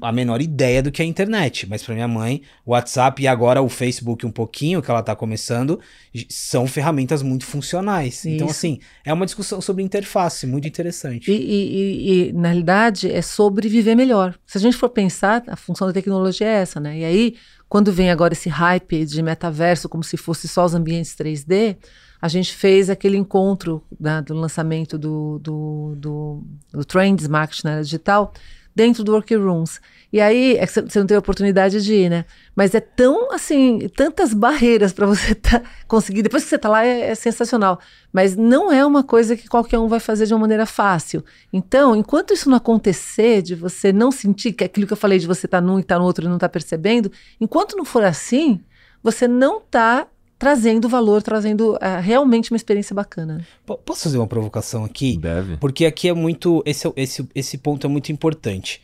[0.00, 1.68] a menor ideia do que é a internet.
[1.68, 5.16] Mas para minha mãe, o WhatsApp e agora o Facebook um pouquinho, que ela tá
[5.16, 5.80] começando,
[6.28, 8.24] são ferramentas muito funcionais.
[8.24, 8.36] Então, Isso.
[8.36, 11.30] Então, assim, é uma discussão sobre interface, muito interessante.
[11.30, 14.38] E, e, e, na realidade, é sobre viver melhor.
[14.46, 16.98] Se a gente for pensar, a função da tecnologia é essa, né?
[16.98, 17.34] E aí,
[17.68, 21.76] quando vem agora esse hype de metaverso, como se fosse só os ambientes 3D,
[22.20, 27.82] a gente fez aquele encontro né, do lançamento do, do, do, do Trends Marketing na
[27.82, 28.32] digital
[28.74, 29.80] dentro do Workrooms.
[30.12, 32.24] E aí, é você não teve oportunidade de ir, né?
[32.54, 36.22] Mas é tão, assim, tantas barreiras para você tá, conseguir.
[36.22, 37.78] Depois que você está lá, é, é, sensacional.
[38.12, 41.24] Mas não é uma coisa que qualquer um vai fazer de uma maneira fácil.
[41.52, 45.26] Então, enquanto isso não acontecer, de você não sentir que aquilo que eu falei de
[45.26, 47.10] você tá num e tá no outro e não tá percebendo,
[47.40, 48.60] enquanto não for assim,
[49.02, 50.06] você não está
[50.40, 53.46] trazendo valor, trazendo uh, realmente uma experiência bacana.
[53.66, 55.18] P posso fazer uma provocação aqui?
[55.18, 55.58] Deve.
[55.58, 56.62] Porque aqui é muito.
[56.64, 58.80] Esse, é esse, esse ponto é muito importante.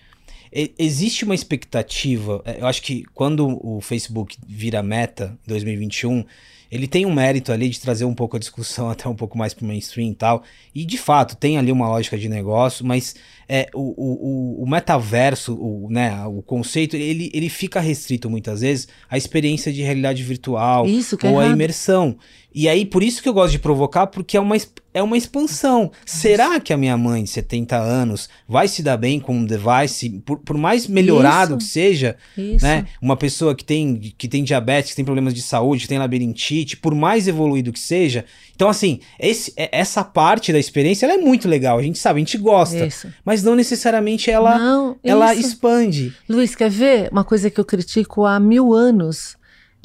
[0.53, 2.43] E, existe uma expectativa.
[2.45, 6.27] É, eu acho que quando o Facebook vira meta em 2021
[6.71, 9.55] ele tem um mérito ali de trazer um pouco a discussão até um pouco mais
[9.55, 10.43] para o mainstream e tal.
[10.75, 13.15] E de fato, tem ali uma lógica de negócio, mas
[13.49, 18.89] é, o, o, o metaverso, o, né, o conceito, ele, ele fica restrito muitas vezes
[19.09, 22.17] à experiência de realidade virtual isso, ou à imersão.
[22.59, 24.57] E aí, por isso que eu gosto de provocar, porque é uma,
[24.95, 25.93] é uma expansão.
[26.07, 30.23] Será que a minha mãe de 70 anos vai se dar bem com um device,
[30.25, 31.59] por, por mais melhorado isso.
[31.59, 32.65] que seja, isso.
[32.65, 32.87] né?
[32.99, 36.79] Uma pessoa que tem, que tem diabetes, que tem problemas de saúde, que tem labirintite,
[36.79, 38.25] por mais evoluído que seja.
[38.55, 41.79] Então, assim, esse, é, essa parte da experiência é muito legal.
[41.79, 42.87] A gente sabe, a gente gosta.
[42.87, 43.13] Isso.
[43.23, 46.15] Mas não necessariamente ela, não, ela expande.
[46.27, 49.36] Luiz, quer ver uma coisa que eu critico há mil anos?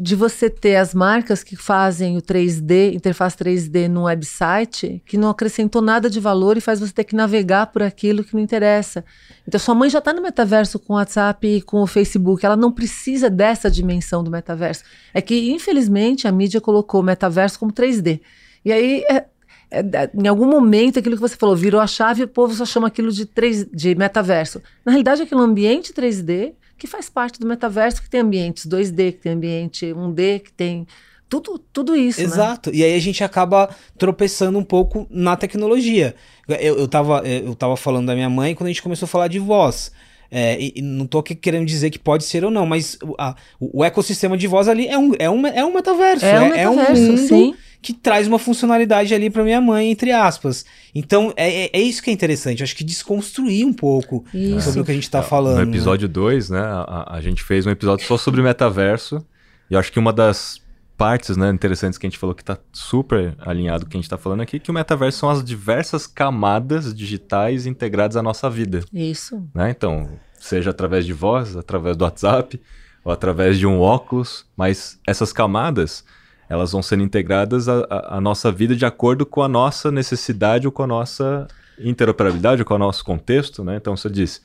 [0.02, 5.30] De você ter as marcas que fazem o 3D, interface 3D no website, que não
[5.30, 9.06] acrescentou nada de valor e faz você ter que navegar por aquilo que não interessa.
[9.48, 12.58] Então, sua mãe já está no metaverso com o WhatsApp e com o Facebook, ela
[12.58, 14.84] não precisa dessa dimensão do metaverso.
[15.14, 18.22] É que, infelizmente, a mídia colocou o metaverso como 3D.
[18.66, 19.26] E aí, é,
[19.70, 22.66] é, em algum momento, aquilo que você falou virou a chave e o povo só
[22.66, 24.64] chama aquilo de, 3, de metaverso.
[24.84, 29.12] Na realidade, é aquele ambiente 3D que faz parte do metaverso, que tem ambientes 2D,
[29.12, 30.88] que tem ambiente 1D, que tem
[31.30, 32.20] tudo, tudo isso.
[32.20, 32.26] Né?
[32.26, 32.72] Exato.
[32.72, 32.78] Né?
[32.78, 33.70] E aí a gente acaba
[34.00, 36.16] tropeçando um pouco na tecnologia.
[36.48, 39.28] Eu, eu, tava, eu tava falando da minha mãe quando a gente começou a falar
[39.28, 39.92] de voz.
[40.34, 43.82] É, e, não tô aqui querendo dizer que pode ser ou não, mas a, o,
[43.82, 46.26] o, ecossistema de voz ali é um, é um, é um metaverso.
[46.26, 47.56] É, um, metaverso, é um mundo sim.
[47.82, 50.66] que traz uma funcionalidade ali para minha mãe, entre aspas.
[50.96, 52.64] Então, é, é, é, isso que é interessante.
[52.64, 54.62] Acho que desconstruir um pouco isso.
[54.62, 55.58] sobre o que a gente está é, falando.
[55.66, 59.26] No episódio 2, né, a, a gente fez um episódio só sobre metaverso.
[59.70, 60.61] E acho que uma das
[61.02, 64.00] partes né, interessantes que a gente falou que está super alinhado com o que a
[64.00, 68.48] gente está falando aqui, que o metaverso são as diversas camadas digitais integradas à nossa
[68.48, 68.82] vida.
[68.94, 69.44] Isso.
[69.52, 69.72] Né?
[69.72, 70.08] Então,
[70.40, 72.62] seja através de voz, através do WhatsApp,
[73.04, 76.06] ou através de um óculos, mas essas camadas
[76.48, 80.72] elas vão sendo integradas à, à nossa vida de acordo com a nossa necessidade ou
[80.72, 81.48] com a nossa
[81.80, 83.78] interoperabilidade ou com o nosso contexto, né?
[83.78, 84.42] Então você disse,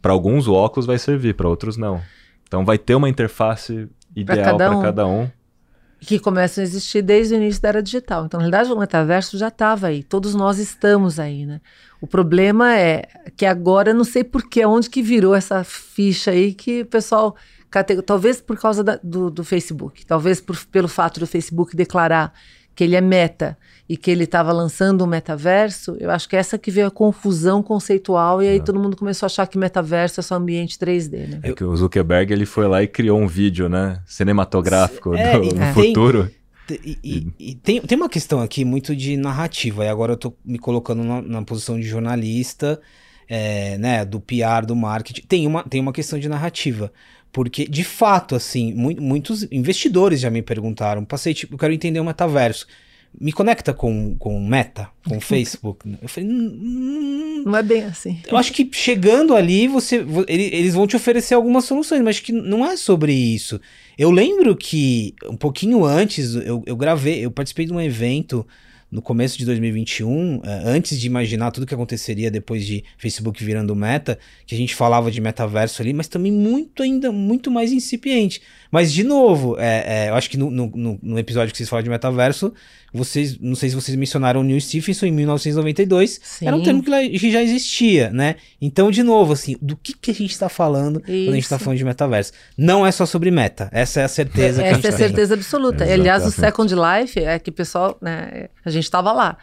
[0.00, 2.02] para alguns o óculos vai servir, para outros não.
[2.48, 4.82] Então vai ter uma interface ideal para cada, um.
[4.82, 5.41] cada um
[6.04, 8.26] que começam a existir desde o início da era digital.
[8.26, 11.60] Então, na realidade, o metaverso já estava aí, todos nós estamos aí, né?
[12.00, 13.04] O problema é
[13.36, 17.36] que agora, não sei por que, onde que virou essa ficha aí que o pessoal,
[18.04, 22.32] talvez por causa da, do, do, Facebook, talvez por, pelo fato do Facebook declarar
[22.74, 23.56] que ele é meta
[23.92, 26.90] e que ele estava lançando um metaverso, eu acho que é essa que veio a
[26.90, 28.58] confusão conceitual e aí é.
[28.58, 31.40] todo mundo começou a achar que metaverso é só ambiente 3D, né?
[31.42, 35.54] É que o Zuckerberg ele foi lá e criou um vídeo, né, cinematográfico é, do,
[35.54, 36.30] no futuro.
[36.70, 40.32] E, e, e, tem, tem uma questão aqui muito de narrativa, e agora eu tô
[40.42, 42.80] me colocando na, na posição de jornalista,
[43.28, 45.20] é, né, do PR, do marketing.
[45.28, 46.90] Tem uma, tem uma questão de narrativa.
[47.30, 52.00] Porque, de fato, assim, mu muitos investidores já me perguntaram, passei, tipo, eu quero entender
[52.00, 52.66] o metaverso
[53.20, 55.88] me conecta com, com Meta, com Facebook.
[56.00, 58.20] Eu falei, hum, não é bem assim.
[58.26, 62.64] Eu acho que chegando ali, você, eles vão te oferecer algumas soluções, mas que não
[62.64, 63.60] é sobre isso.
[63.98, 68.46] Eu lembro que um pouquinho antes, eu, eu gravei, eu participei de um evento
[68.92, 73.74] no começo de 2021, eh, antes de imaginar tudo que aconteceria depois de Facebook virando
[73.74, 78.42] meta, que a gente falava de metaverso ali, mas também muito ainda, muito mais incipiente.
[78.70, 81.84] Mas, de novo, é, é, eu acho que no, no, no, episódio que vocês falaram
[81.84, 82.54] de metaverso,
[82.92, 86.46] vocês, não sei se vocês mencionaram o Neil Stephenson em 1992, Sim.
[86.46, 88.36] era um termo que já existia, né?
[88.60, 91.24] Então, de novo, assim, do que, que a gente está falando Isso.
[91.24, 92.32] quando a gente está falando de metaverso?
[92.56, 94.62] Não é só sobre meta, essa é a certeza.
[94.62, 95.84] É, essa é a certeza absoluta.
[95.84, 99.36] Aliás, o Second Life é que o pessoal, né, a gente estava lá.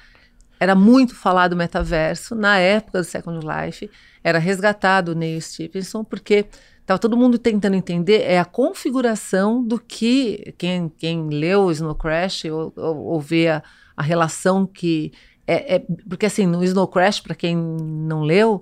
[0.60, 3.90] era muito falado o metaverso na época do Second Life,
[4.24, 6.46] era resgatado o Neil Stephenson, porque
[6.82, 12.46] estava todo mundo tentando entender é a configuração do que quem, quem leu Snow Crash
[12.46, 13.64] ou, ou, ou vê a,
[13.96, 15.14] a relação que
[15.48, 18.62] é, é, porque assim no Snow Crash para quem não leu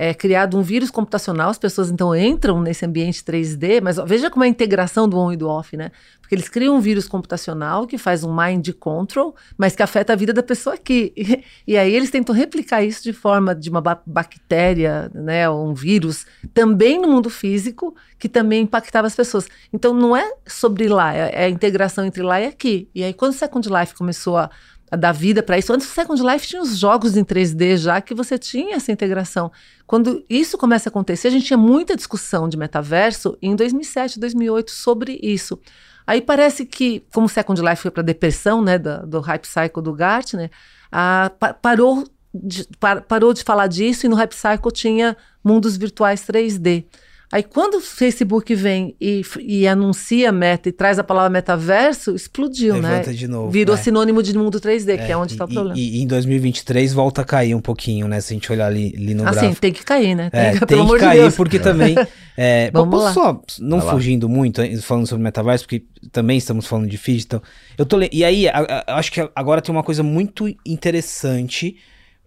[0.00, 4.30] é criado um vírus computacional, as pessoas então entram nesse ambiente 3D, mas ó, veja
[4.30, 5.90] como é a integração do on e do off, né?
[6.20, 10.16] Porque eles criam um vírus computacional que faz um mind control, mas que afeta a
[10.16, 11.12] vida da pessoa aqui.
[11.18, 15.68] E, e aí eles tentam replicar isso de forma de uma ba bactéria, né, ou
[15.68, 19.48] um vírus, também no mundo físico, que também impactava as pessoas.
[19.72, 22.88] Então não é sobre lá, é, é a integração entre lá e aqui.
[22.94, 24.48] E aí quando o Second Life começou a
[24.90, 25.72] a dar vida para isso.
[25.72, 29.50] Antes do Second Life tinha os jogos em 3D já que você tinha essa integração.
[29.86, 34.70] Quando isso começa a acontecer, a gente tinha muita discussão de metaverso em 2007, 2008
[34.70, 35.58] sobre isso.
[36.06, 39.82] Aí parece que, como Second Life foi para a depressão, né, do, do hype cycle
[39.82, 40.50] do Gartner,
[40.90, 45.76] a, pa, parou, de, par, parou de falar disso e no hype cycle tinha mundos
[45.76, 46.86] virtuais 3D.
[47.30, 52.76] Aí quando o Facebook vem e, e anuncia meta e traz a palavra metaverso, explodiu,
[52.80, 52.88] né?
[52.88, 53.16] Levanta né?
[53.16, 53.50] de novo.
[53.50, 53.78] Virou é.
[53.78, 55.78] sinônimo de mundo 3D, é, que é onde está o problema.
[55.78, 58.18] E, e, em 2023 volta a cair um pouquinho, né?
[58.22, 59.60] Se a gente olhar ali, ali no assim, gráfico.
[59.60, 60.30] tem que cair, né?
[60.30, 61.94] Tem, é, que, tem que cair, de porque também...
[62.40, 63.12] É, Vamos lá.
[63.12, 64.32] só, não Vai fugindo lá.
[64.32, 67.42] muito, falando sobre metaverso, porque também estamos falando de digital.
[67.76, 71.76] Eu tô E aí, a, a, acho que agora tem uma coisa muito interessante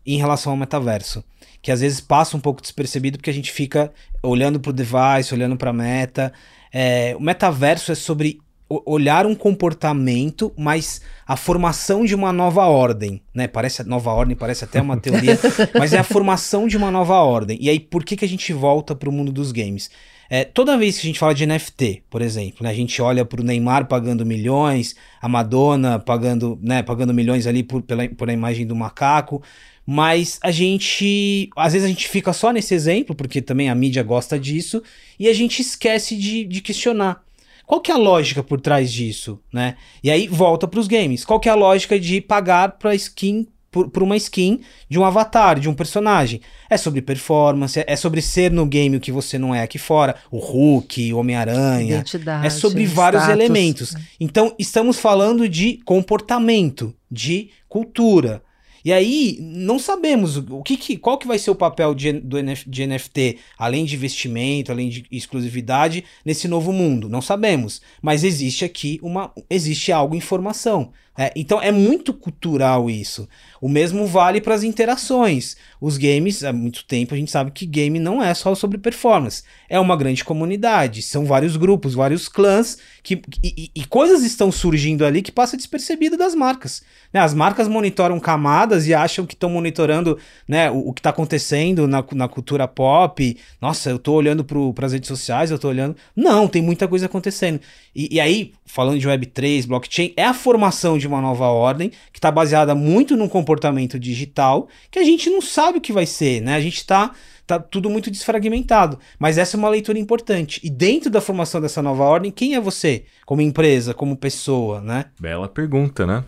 [0.06, 1.24] em relação ao metaverso
[1.62, 3.92] que às vezes passa um pouco despercebido porque a gente fica
[4.24, 6.34] olhando para o device, olhando para a meta.
[6.74, 8.40] É, o metaverso é sobre
[8.86, 13.46] olhar um comportamento, mas a formação de uma nova ordem, né?
[13.46, 15.38] Parece nova ordem, parece até uma teoria,
[15.78, 17.58] mas é a formação de uma nova ordem.
[17.60, 19.92] E aí, por que, que a gente volta para o mundo dos games?
[20.34, 23.26] É, toda vez que a gente fala de NFT, por exemplo, né, a gente olha
[23.26, 28.30] para o Neymar pagando milhões, a Madonna pagando, né, pagando milhões ali por, pela, por
[28.30, 29.44] a imagem do macaco,
[29.86, 31.50] mas a gente.
[31.54, 34.82] Às vezes a gente fica só nesse exemplo, porque também a mídia gosta disso,
[35.20, 37.22] e a gente esquece de, de questionar.
[37.66, 39.76] Qual que é a lógica por trás disso, né?
[40.02, 41.26] E aí volta para os games.
[41.26, 44.60] Qual que é a lógica de pagar para skin por, por, uma skin
[44.90, 46.42] de um avatar, de um personagem?
[46.70, 50.16] É sobre performance, é sobre ser no game o que você não é aqui fora,
[50.30, 52.04] o Hulk, o Homem-Aranha.
[52.44, 53.42] É sobre vários status.
[53.42, 53.96] elementos.
[54.20, 58.44] Então, estamos falando de comportamento, de cultura.
[58.84, 62.38] E aí, não sabemos o que, que qual que vai ser o papel de, do
[62.38, 67.08] NF, de NFT, além de investimento, além de exclusividade, nesse novo mundo.
[67.08, 67.82] Não sabemos.
[68.02, 69.32] Mas existe aqui uma.
[69.50, 70.92] Existe algo em formação.
[71.18, 73.28] É, então é muito cultural isso.
[73.60, 75.58] O mesmo vale para as interações.
[75.80, 79.44] Os games, há muito tempo a gente sabe que game não é só sobre performance.
[79.70, 85.06] É uma grande comunidade, são vários grupos, vários clãs, que, e, e coisas estão surgindo
[85.06, 86.82] ali que passa despercebido das marcas.
[87.12, 87.20] Né?
[87.20, 91.88] As marcas monitoram camadas e acham que estão monitorando né, o, o que está acontecendo
[91.88, 93.38] na, na cultura pop.
[93.62, 95.96] Nossa, eu estou olhando para as redes sociais, eu estou olhando.
[96.16, 97.60] Não, tem muita coisa acontecendo.
[97.94, 102.20] E, e aí, falando de Web3, blockchain, é a formação de uma nova ordem que
[102.20, 106.42] está baseada muito num comportamento digital que a gente não sabe o que vai ser,
[106.42, 106.56] né?
[106.56, 107.12] A gente está
[107.46, 108.98] tá tudo muito desfragmentado.
[109.20, 110.62] Mas essa é uma leitura importante.
[110.64, 113.04] E dentro da formação dessa nova ordem, quem é você?
[113.26, 115.06] Como empresa, como pessoa, né?
[115.20, 116.24] Bela pergunta, né?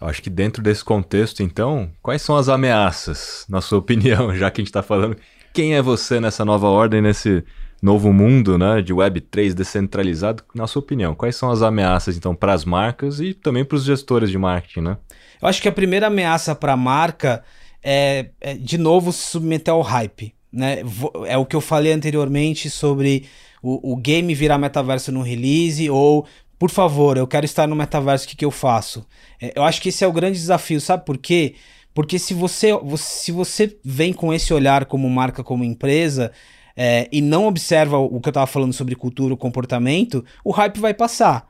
[0.00, 4.50] Eu acho que dentro desse contexto, então, quais são as ameaças, na sua opinião, já
[4.50, 5.16] que a gente está falando,
[5.52, 7.44] quem é você nessa nova ordem, nesse
[7.80, 12.52] novo mundo né, de Web3 descentralizado, na sua opinião, quais são as ameaças então para
[12.52, 14.80] as marcas e também para os gestores de marketing?
[14.80, 14.96] Né?
[15.40, 17.42] Eu acho que a primeira ameaça para a marca
[17.82, 20.34] é, é, de novo, se submeter ao hype.
[20.52, 20.82] Né?
[21.26, 23.26] É o que eu falei anteriormente sobre
[23.62, 26.26] o, o game virar metaverso no release ou
[26.58, 29.06] por favor, eu quero estar no metaverso, o que, que eu faço?
[29.40, 31.54] É, eu acho que esse é o grande desafio, sabe por quê?
[31.94, 32.68] Porque se você,
[32.98, 36.30] se você vem com esse olhar como marca, como empresa,
[36.76, 40.94] é, e não observa o que eu estava falando sobre cultura, comportamento, o hype vai
[40.94, 41.48] passar.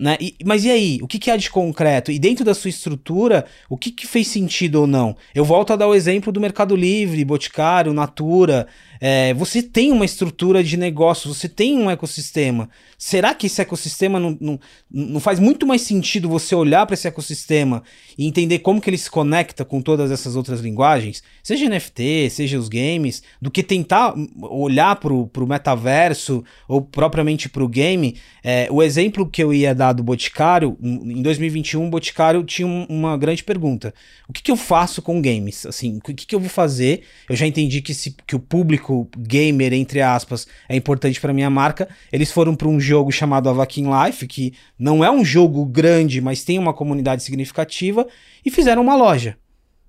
[0.00, 0.16] Né?
[0.18, 0.98] E, mas e aí?
[1.02, 2.10] O que, que há de concreto?
[2.10, 5.14] E dentro da sua estrutura, o que, que fez sentido ou não?
[5.34, 8.66] Eu volto a dar o exemplo do Mercado Livre, Boticário, Natura.
[8.98, 12.70] É, você tem uma estrutura de negócio, você tem um ecossistema.
[12.96, 17.08] Será que esse ecossistema não, não, não faz muito mais sentido você olhar para esse
[17.08, 17.82] ecossistema
[18.16, 21.22] e entender como que ele se conecta com todas essas outras linguagens?
[21.42, 27.64] Seja NFT, seja os games, do que tentar olhar para o metaverso ou propriamente para
[27.64, 28.16] o game.
[28.42, 32.86] É, o exemplo que eu ia dar do Boticário, em 2021, o Boticário tinha um,
[32.88, 33.92] uma grande pergunta.
[34.28, 35.66] O que, que eu faço com games?
[35.66, 37.02] Assim, o que, que eu vou fazer?
[37.28, 41.32] Eu já entendi que, se, que o público público gamer, entre aspas, é importante para
[41.32, 41.88] minha marca.
[42.12, 46.44] Eles foram para um jogo chamado Avakin Life, que não é um jogo grande, mas
[46.44, 48.06] tem uma comunidade significativa,
[48.44, 49.36] e fizeram uma loja.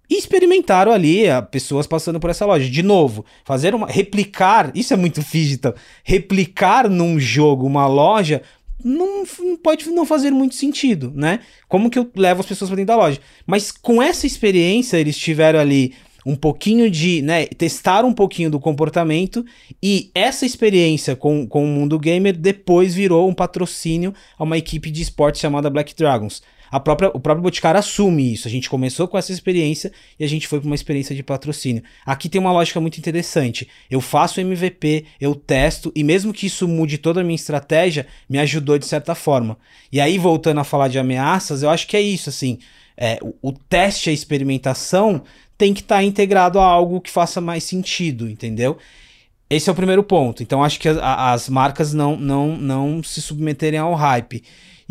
[0.10, 2.70] e experimentaram ali a, pessoas passando por essa loja.
[2.70, 3.88] De novo, fazer uma.
[3.88, 5.74] replicar, isso é muito digital,
[6.04, 8.41] replicar num jogo uma loja
[8.84, 9.24] não,
[9.62, 11.40] pode não fazer muito sentido, né?
[11.68, 13.20] Como que eu levo as pessoas para dentro da loja?
[13.46, 15.94] Mas com essa experiência, eles tiveram ali
[16.26, 19.44] um pouquinho de, né, testar um pouquinho do comportamento
[19.82, 24.92] e essa experiência com, com o mundo gamer depois virou um patrocínio a uma equipe
[24.92, 26.42] de esportes chamada Black Dragons.
[26.72, 28.47] A própria, o próprio Boticário assume isso.
[28.47, 31.84] A gente começou com essa experiência e a gente foi para uma experiência de patrocínio.
[32.05, 33.67] Aqui tem uma lógica muito interessante.
[33.89, 38.39] Eu faço MVP, eu testo e mesmo que isso mude toda a minha estratégia, me
[38.39, 39.57] ajudou de certa forma.
[39.91, 42.57] E aí voltando a falar de ameaças, eu acho que é isso assim.
[42.95, 45.24] É, o, o teste, a experimentação
[45.57, 48.78] tem que estar tá integrado a algo que faça mais sentido, entendeu?
[49.49, 50.41] Esse é o primeiro ponto.
[50.41, 54.41] Então acho que a, as marcas não, não, não se submeterem ao hype.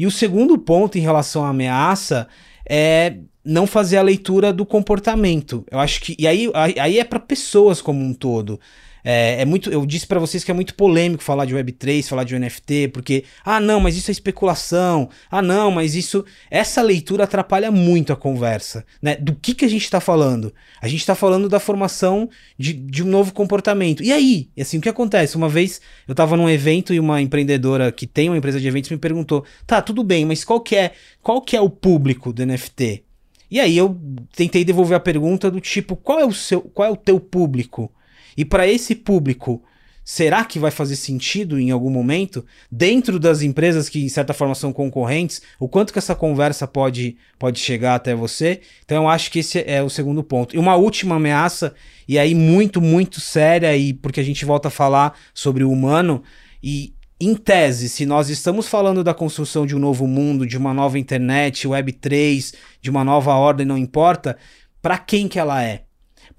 [0.00, 2.26] E o segundo ponto em relação à ameaça
[2.66, 5.62] é não fazer a leitura do comportamento.
[5.70, 6.16] Eu acho que.
[6.18, 8.58] E aí, aí é para pessoas como um todo.
[9.04, 12.24] É, é muito, eu disse para vocês que é muito polêmico falar de Web3, falar
[12.24, 15.08] de NFT, porque, ah, não, mas isso é especulação.
[15.30, 16.24] Ah, não, mas isso.
[16.50, 18.84] Essa leitura atrapalha muito a conversa.
[19.00, 19.16] Né?
[19.16, 20.52] Do que, que a gente está falando?
[20.80, 22.28] A gente está falando da formação
[22.58, 24.02] de, de um novo comportamento.
[24.02, 24.48] E aí?
[24.58, 25.36] Assim, o que acontece?
[25.36, 28.90] Uma vez eu estava num evento e uma empreendedora que tem uma empresa de eventos
[28.90, 30.92] me perguntou: tá, tudo bem, mas qual que é,
[31.22, 33.04] qual que é o público do NFT?
[33.50, 33.98] E aí eu
[34.34, 37.92] tentei devolver a pergunta do tipo, qual é o seu, qual é o teu público?
[38.40, 39.62] E para esse público,
[40.02, 44.54] será que vai fazer sentido em algum momento, dentro das empresas que, em certa forma,
[44.54, 48.62] são concorrentes, o quanto que essa conversa pode, pode chegar até você?
[48.82, 50.56] Então, eu acho que esse é o segundo ponto.
[50.56, 51.74] E uma última ameaça,
[52.08, 56.22] e aí muito, muito séria, e porque a gente volta a falar sobre o humano,
[56.62, 60.72] e em tese, se nós estamos falando da construção de um novo mundo, de uma
[60.72, 64.38] nova internet, Web3, de uma nova ordem, não importa,
[64.80, 65.89] para quem que ela é?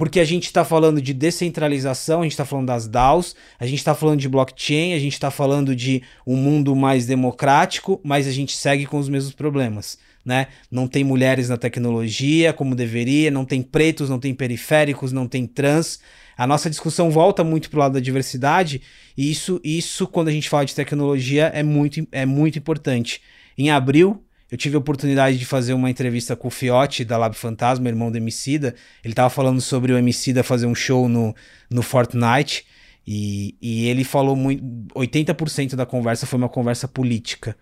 [0.02, 3.78] Porque a gente está falando de descentralização, a gente está falando das DAOs, a gente
[3.78, 8.32] está falando de blockchain, a gente está falando de um mundo mais democrático, mas a
[8.32, 10.00] gente segue com os mesmos problemas.
[10.26, 10.48] Né?
[10.72, 15.46] Não tem mulheres na tecnologia como deveria, não tem pretos, não tem periféricos, não tem
[15.46, 16.00] trans.
[16.36, 18.82] A nossa discussão volta muito para o lado da diversidade,
[19.16, 23.22] e isso, isso, quando a gente fala de tecnologia, é muito, é muito importante.
[23.56, 27.34] Em abril, eu tive a oportunidade de fazer uma entrevista com o Fiote, da Lab
[27.34, 28.76] Fantasma, irmão do Emicida.
[29.02, 31.34] Ele tava falando sobre o Emicida fazer um show no,
[31.70, 32.66] no Fortnite.
[33.08, 34.62] E, e ele falou muito.
[34.94, 37.56] 80% da conversa foi uma conversa política.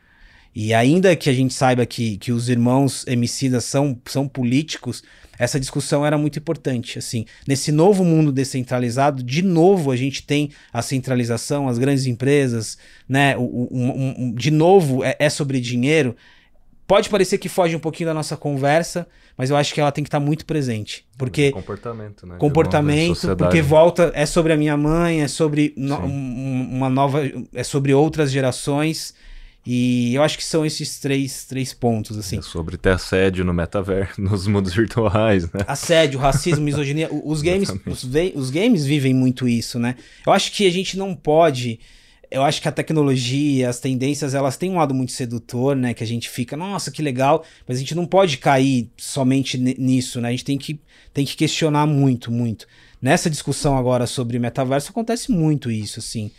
[0.56, 5.04] E ainda que a gente saiba que, que os irmãos Emicidas são, são políticos,
[5.38, 6.98] essa discussão era muito importante.
[6.98, 12.80] Assim, nesse novo mundo descentralizado, de novo a gente tem a centralização, as grandes empresas,
[13.08, 13.38] né?
[13.38, 16.16] O, o, de novo é, é sobre dinheiro.
[16.90, 20.04] Pode parecer que foge um pouquinho da nossa conversa, mas eu acho que ela tem
[20.04, 21.06] que estar muito presente.
[21.20, 21.52] Porque.
[21.52, 22.36] Comportamento, né?
[22.40, 24.12] Comportamento, porque volta.
[24.16, 27.22] É sobre a minha mãe, é sobre no, uma nova.
[27.54, 29.14] É sobre outras gerações.
[29.64, 32.40] E eu acho que são esses três, três pontos, assim.
[32.40, 35.60] É sobre ter assédio no metaverso, nos mundos virtuais, né?
[35.68, 37.08] Assédio, racismo, misoginia.
[37.24, 39.94] Os games, os, os games vivem muito isso, né?
[40.26, 41.80] Eu acho que a gente não pode
[42.32, 45.94] eu acho que a tecnologia, as tendências, elas têm um lado muito sedutor, né?
[45.94, 50.22] Que a gente fica, nossa, que legal, mas a gente não pode cair somente nisso,
[50.22, 50.30] né?
[50.30, 50.80] A gente tem que,
[51.12, 52.68] tem que questionar muito, muito.
[53.02, 56.32] Nessa discussão agora sobre metaverso acontece muito isso, assim.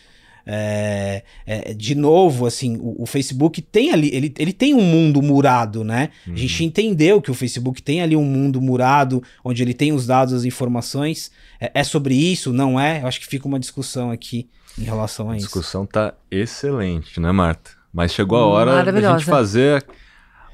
[0.47, 5.20] É, é, de novo, assim, o, o, Facebook tem ali, ele, ele tem um mundo
[5.20, 6.11] murado, né?
[6.26, 6.34] Uhum.
[6.34, 6.68] A gente uhum.
[6.68, 10.45] entendeu que o Facebook tem ali um mundo murado, onde ele tem os dados, as
[10.45, 11.30] informações.
[11.61, 12.53] É, é sobre isso?
[12.53, 13.03] Não é?
[13.03, 14.49] Eu acho que fica uma discussão aqui
[14.81, 15.45] em relação a, isso.
[15.45, 17.70] A discussão tá excelente, né, Marta?
[17.93, 19.85] Mas chegou a hora da gente fazer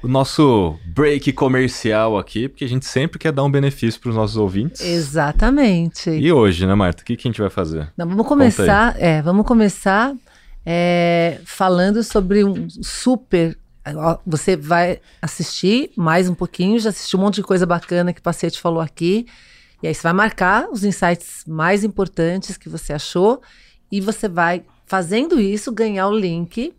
[0.01, 4.15] o nosso break comercial aqui, porque a gente sempre quer dar um benefício para os
[4.15, 4.81] nossos ouvintes.
[4.81, 6.09] Exatamente.
[6.09, 7.01] E hoje, né, Marta?
[7.01, 7.91] O que, que a gente vai fazer?
[7.97, 8.95] Não, vamos começar.
[8.99, 10.13] É, vamos começar
[10.65, 13.57] é, falando sobre um super.
[14.25, 18.23] Você vai assistir mais um pouquinho, já assistiu um monte de coisa bacana que o
[18.23, 19.25] Pacete falou aqui.
[19.81, 23.41] E aí você vai marcar os insights mais importantes que você achou
[23.91, 26.73] e você vai, fazendo isso, ganhar o link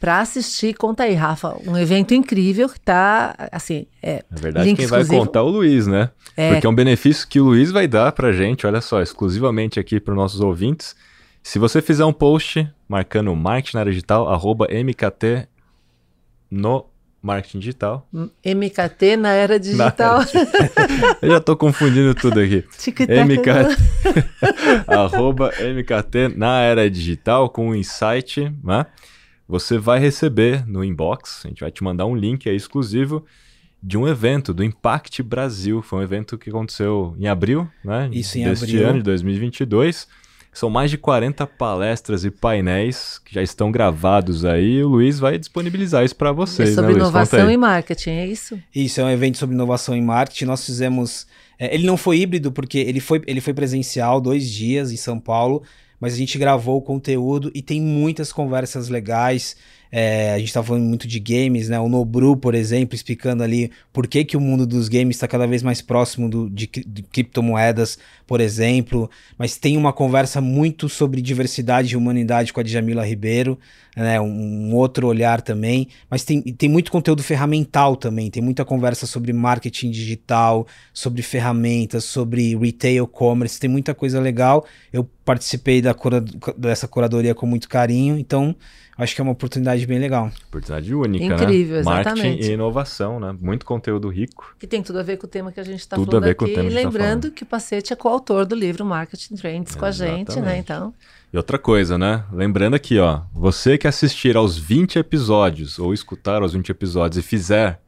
[0.00, 0.74] para assistir.
[0.74, 4.24] Conta aí, Rafa, um evento incrível que tá, assim, é.
[4.30, 5.08] Na verdade, quem exclusivo.
[5.08, 6.10] vai contar é o Luiz, né?
[6.36, 6.52] É...
[6.52, 9.98] Porque é um benefício que o Luiz vai dar pra gente, olha só, exclusivamente aqui
[9.98, 10.94] para nossos ouvintes.
[11.42, 15.48] Se você fizer um post marcando marketing na área digital, arroba MKT
[16.50, 16.86] no
[17.24, 18.06] marketing digital.
[18.44, 20.18] MKT na era digital.
[20.18, 22.62] Na era Eu já estou confundindo tudo aqui.
[23.00, 23.76] MKT,
[24.86, 28.84] arroba MKT na era digital com um insight, né?
[29.48, 33.24] Você vai receber no inbox, a gente vai te mandar um link aí exclusivo
[33.82, 35.82] de um evento, do Impact Brasil.
[35.82, 38.08] Foi um evento que aconteceu em abril, né?
[38.12, 38.88] Isso, em deste abril.
[38.88, 40.08] ano de 2022.
[40.54, 44.84] São mais de 40 palestras e painéis que já estão gravados aí.
[44.84, 48.58] O Luiz vai disponibilizar isso para vocês, é sobre né, inovação e marketing, é isso?
[48.72, 50.44] Isso, é um evento sobre inovação em marketing.
[50.44, 51.26] Nós fizemos.
[51.58, 55.18] é, ele não foi híbrido, porque ele foi, ele foi presencial, dois dias em São
[55.18, 55.64] Paulo,
[55.98, 59.56] mas a gente gravou o conteúdo e tem muitas conversas legais.
[59.96, 61.78] É, a gente tá falando muito de games, né?
[61.78, 65.46] O Nobru, por exemplo, explicando ali por que, que o mundo dos games está cada
[65.46, 69.08] vez mais próximo do, de, de criptomoedas, por exemplo.
[69.38, 73.56] Mas tem uma conversa muito sobre diversidade e humanidade com a Djamila Ribeiro,
[73.96, 74.20] né?
[74.20, 75.86] Um, um outro olhar também.
[76.10, 78.32] Mas tem, tem muito conteúdo ferramental também.
[78.32, 83.60] Tem muita conversa sobre marketing digital, sobre ferramentas, sobre retail commerce.
[83.60, 84.66] Tem muita coisa legal.
[84.92, 86.20] Eu participei da cura,
[86.58, 88.56] dessa curadoria com muito carinho, então
[88.96, 90.30] acho que é uma oportunidade bem legal.
[90.48, 91.82] Oportunidade única, Incrível, né?
[91.82, 92.50] Marketing exatamente.
[92.50, 93.36] e inovação, né?
[93.40, 94.54] Muito conteúdo rico.
[94.58, 96.24] Que tem tudo a ver com o tema que a gente está Tudo a falando
[96.24, 96.54] ver com o aqui.
[96.54, 97.34] tema E que a gente tá lembrando falando.
[97.34, 100.58] que o Pacete é coautor do livro Marketing Trends com a gente, né?
[100.58, 100.94] Então,
[101.32, 102.24] E outra coisa, né?
[102.32, 107.26] Lembrando aqui, ó, você que assistir aos 20 episódios ou escutar aos 20 episódios e
[107.26, 107.80] fizer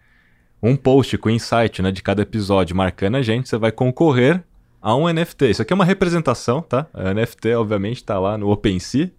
[0.62, 4.42] um post com insight, né, de cada episódio marcando a gente, você vai concorrer
[4.80, 5.50] a um NFT.
[5.50, 6.86] Isso aqui é uma representação, tá?
[6.94, 9.11] A NFT, obviamente, tá lá no OpenSea.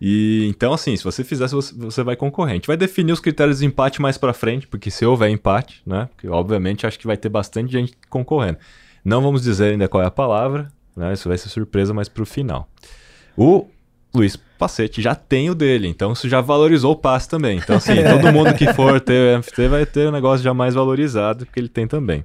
[0.00, 2.52] E então, assim, se você fizer, você, você vai concorrer.
[2.52, 5.82] A gente vai definir os critérios de empate mais pra frente, porque se houver empate,
[5.86, 6.08] né?
[6.14, 8.58] Porque, obviamente, acho que vai ter bastante gente concorrendo.
[9.04, 11.12] Não vamos dizer ainda qual é a palavra, né?
[11.12, 12.66] Isso vai ser surpresa mais pro final.
[13.36, 13.66] O
[14.14, 17.58] Luiz Pacete já tem o dele, então isso já valorizou o passe também.
[17.58, 20.74] Então, assim, todo mundo que for ter o NFT vai ter o negócio já mais
[20.74, 22.24] valorizado, porque ele tem também.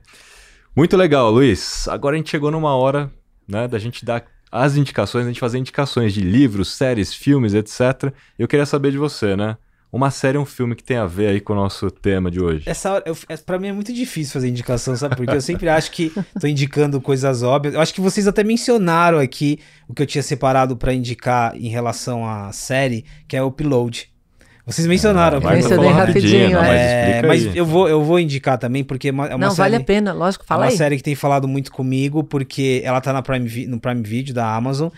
[0.75, 1.87] Muito legal, Luiz.
[1.87, 3.11] Agora a gente chegou numa hora,
[3.47, 4.25] né, da gente dar
[4.63, 8.13] as indicações, a gente fazer indicações de livros, séries, filmes, etc.
[8.39, 9.57] Eu queria saber de você, né?
[9.91, 12.63] Uma série, um filme que tem a ver aí com o nosso tema de hoje.
[12.69, 15.15] Essa hora, eu, é- pra mim é muito difícil fazer indicação, sabe?
[15.15, 17.75] Porque eu sempre acho que tô indicando coisas óbvias.
[17.75, 21.69] Eu acho que vocês até mencionaram aqui o que eu tinha separado pra indicar em
[21.69, 24.09] relação à série, que é o Upload.
[24.65, 25.39] Vocês mencionaram.
[25.39, 29.09] Vai mencionei falar rapidinho, não, mas É, mas eu vou, eu vou indicar também, porque
[29.09, 29.71] é uma, é uma não, série...
[29.71, 30.77] vale a pena, lógico, É fala uma aí.
[30.77, 34.55] série que tem falado muito comigo, porque ela tá na Prime, no Prime Video da
[34.55, 34.89] Amazon.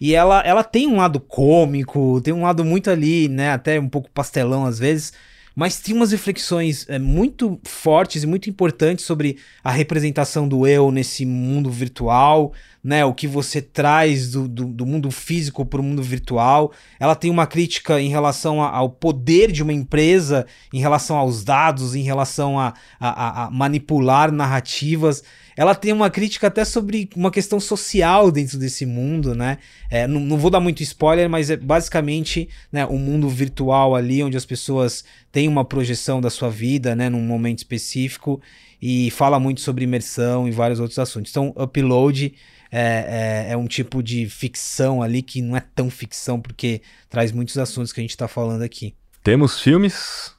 [0.00, 3.52] E ela, ela tem um lado cômico, tem um lado muito ali, né?
[3.52, 5.12] Até um pouco pastelão às vezes.
[5.58, 10.90] Mas tem umas reflexões é, muito fortes e muito importantes sobre a representação do eu
[10.90, 12.52] nesse mundo virtual,
[12.84, 13.06] né?
[13.06, 16.72] O que você traz do, do, do mundo físico para o mundo virtual.
[17.00, 20.44] Ela tem uma crítica em relação a- ao poder de uma empresa,
[20.74, 25.24] em relação aos dados, em relação a, a, a- a manipular narrativas.
[25.56, 29.56] Ela tem uma crítica até sobre uma questão social dentro desse mundo, né?
[29.90, 34.22] É, não, não vou dar muito spoiler, mas é basicamente né, um mundo virtual ali,
[34.22, 35.02] onde as pessoas
[35.32, 37.08] têm uma projeção da sua vida, né?
[37.08, 38.40] Num momento específico.
[38.80, 41.30] E fala muito sobre imersão e vários outros assuntos.
[41.30, 42.34] Então, Upload
[42.70, 47.32] é, é, é um tipo de ficção ali que não é tão ficção, porque traz
[47.32, 48.94] muitos assuntos que a gente tá falando aqui.
[49.22, 50.35] Temos filmes,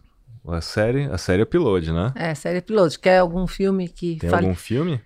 [0.47, 2.11] a série, a série Upload, né?
[2.15, 2.99] É, série piloto.
[2.99, 5.01] Quer algum filme que Tem fale algum filme?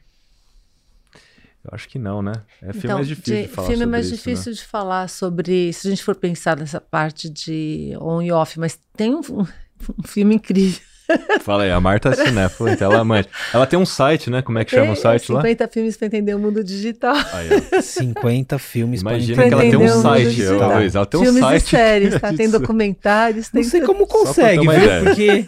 [1.64, 2.34] Eu acho que não, né?
[2.62, 4.64] É filme Então, mais difícil de, de- falar filme é sobre mais isso, difícil de
[4.66, 9.14] falar sobre, se a gente for pensar nessa parte de on e off, mas tem
[9.14, 10.82] um, um filme incrível.
[11.42, 13.28] Fala aí, a Marta é cinéfila, então ela manja.
[13.54, 14.42] Ela tem um site, né?
[14.42, 15.42] Como é que chama o site lá?
[15.42, 17.16] 50 filmes para entender o mundo digital.
[17.34, 17.82] Aí, ó.
[17.82, 20.42] 50 filmes pra Imagina Pra que ela tem um entender site,
[20.76, 20.96] Luiz.
[20.96, 21.66] Ela tem um filmes site.
[21.66, 22.34] e séries, tá?
[22.34, 23.94] Tem documentários, tem Não sei tudo.
[23.94, 25.04] como consegue, viu?
[25.04, 25.46] Porque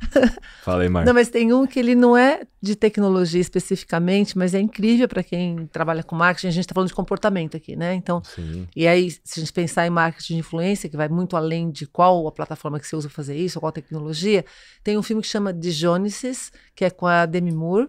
[0.62, 1.06] Fala aí, Marta.
[1.06, 5.22] Não, mas tem um que ele não é de tecnologia especificamente, mas é incrível para
[5.22, 6.48] quem trabalha com marketing.
[6.48, 7.94] A gente está falando de comportamento aqui, né?
[7.94, 8.66] Então, Sim.
[8.74, 11.86] e aí, se a gente pensar em marketing de influência, que vai muito além de
[11.86, 14.44] qual a plataforma que você usa para fazer isso, ou qual tecnologia,
[14.82, 17.88] tem um filme que chama Dionysus, que é com a Demi Moore,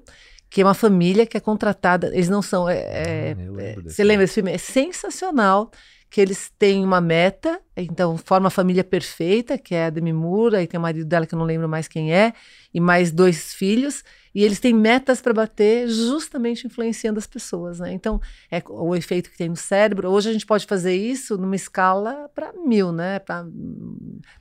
[0.49, 2.07] que é uma família que é contratada.
[2.07, 2.67] Eles não são.
[2.67, 4.51] é- é- Ah, é- você lembra desse filme?
[4.51, 5.71] É sensacional.
[6.11, 10.57] Que eles têm uma meta, então forma a família perfeita, que é a Demi Moore,
[10.57, 12.33] aí tem o marido dela que eu não lembro mais quem é,
[12.73, 14.03] e mais dois filhos,
[14.35, 17.93] e eles têm metas para bater, justamente influenciando as pessoas, né?
[17.93, 20.09] Então, é o efeito que tem no cérebro.
[20.09, 23.19] Hoje a gente pode fazer isso numa escala para mil, né?
[23.19, 23.45] Para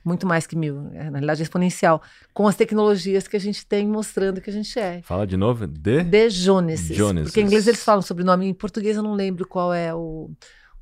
[0.03, 2.01] muito mais que mil, é, na realidade é exponencial,
[2.33, 5.01] com as tecnologias que a gente tem mostrando que a gente é.
[5.03, 5.67] Fala de novo.
[5.67, 6.03] De?
[6.03, 6.95] De Joneses.
[6.95, 7.29] Joneses.
[7.29, 10.29] Porque em inglês eles falam sobrenome, em português eu não lembro qual é o.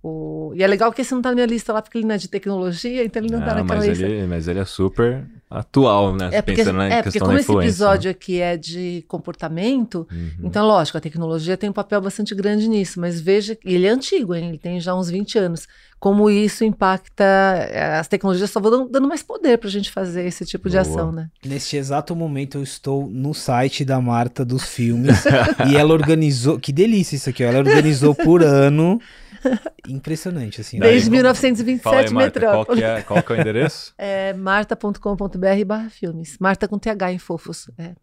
[0.02, 0.54] o...
[0.56, 2.18] E é legal que esse não tá na minha lista lá, porque ele não é
[2.18, 4.06] de tecnologia, então ele não tá Ah, naquela mas, lista.
[4.06, 6.30] ele, mas ele é super atual, né?
[6.32, 7.70] É porque, Pensando na é, porque como da esse influência.
[7.70, 10.32] episódio aqui é de comportamento, Uhum.
[10.44, 13.90] então, lógico, a tecnologia tem um papel bastante grande nisso, mas veja, que ele é
[13.90, 14.50] antigo, hein?
[14.50, 15.68] ele tem já uns 20 anos,
[16.00, 17.24] como isso impacta,
[17.72, 20.70] eh, as tecnologias só vão dando, dando mais poder para a gente fazer esse tipo
[20.70, 20.82] de Boa.
[20.82, 21.30] ação, né?
[21.46, 25.26] Neste exato momento eu estou no site da Marta dos filmes
[25.70, 29.02] e ela organizou, que delícia isso aqui, ó, ela organizou por ano.
[29.88, 30.80] Impressionante assim.
[30.80, 32.80] Desde vamos- 1927, Fala aí, Marta, qual Metrópole.
[32.80, 33.94] que, é, qual que é o endereço?
[33.98, 36.38] É marta.com.br barra filmes.
[36.40, 37.70] Marta com TH em fofos.
[37.78, 37.94] É,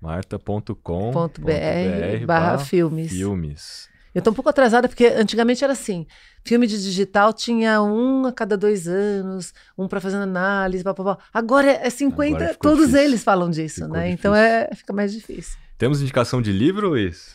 [0.00, 3.10] marta.com.br barra filmes.
[3.12, 3.88] filmes.
[4.14, 6.06] Eu tô um pouco atrasada porque antigamente era assim:
[6.44, 11.18] filme de digital tinha um a cada dois anos, um para fazer análise, papapá.
[11.32, 13.04] Agora é 50, Agora ficou todos difícil.
[13.06, 14.00] eles falam disso, Ficou né?
[14.10, 14.14] difícil.
[14.18, 15.58] Então é, fica mais difícil.
[15.76, 17.34] Temos indicação de livro, Luiz?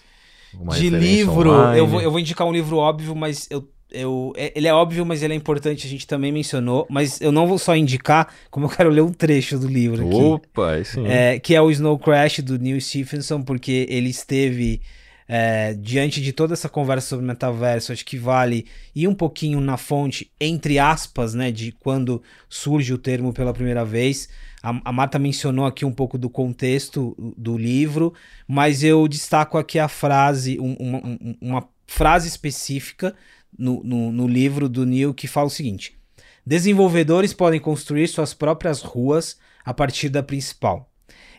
[0.54, 1.80] De livro, online?
[1.80, 5.06] eu vou, eu vou indicar um livro óbvio, mas eu, eu, é- ele é óbvio,
[5.06, 8.66] mas ele é importante, a gente também mencionou, mas eu não vou só indicar, como
[8.66, 10.22] eu quero ler um trecho do livro aqui.
[10.22, 11.06] Opa, sim.
[11.08, 14.82] É, que é o Snow Crash do Neil Stephenson, porque ele esteve
[15.28, 19.78] é, diante de toda essa conversa sobre metaverso, acho que vale ir um pouquinho na
[19.78, 24.28] fonte, entre aspas, né, de quando surge o termo pela primeira vez.
[24.62, 28.14] A, a Marta mencionou aqui um pouco do contexto do livro,
[28.48, 33.16] mas eu destaco aqui a frase, um- uma, um- uma frase específica
[33.58, 35.98] no, no, no livro do Neil que fala o seguinte:
[36.46, 40.92] Desenvolvedores podem construir suas próprias ruas a partir da principal.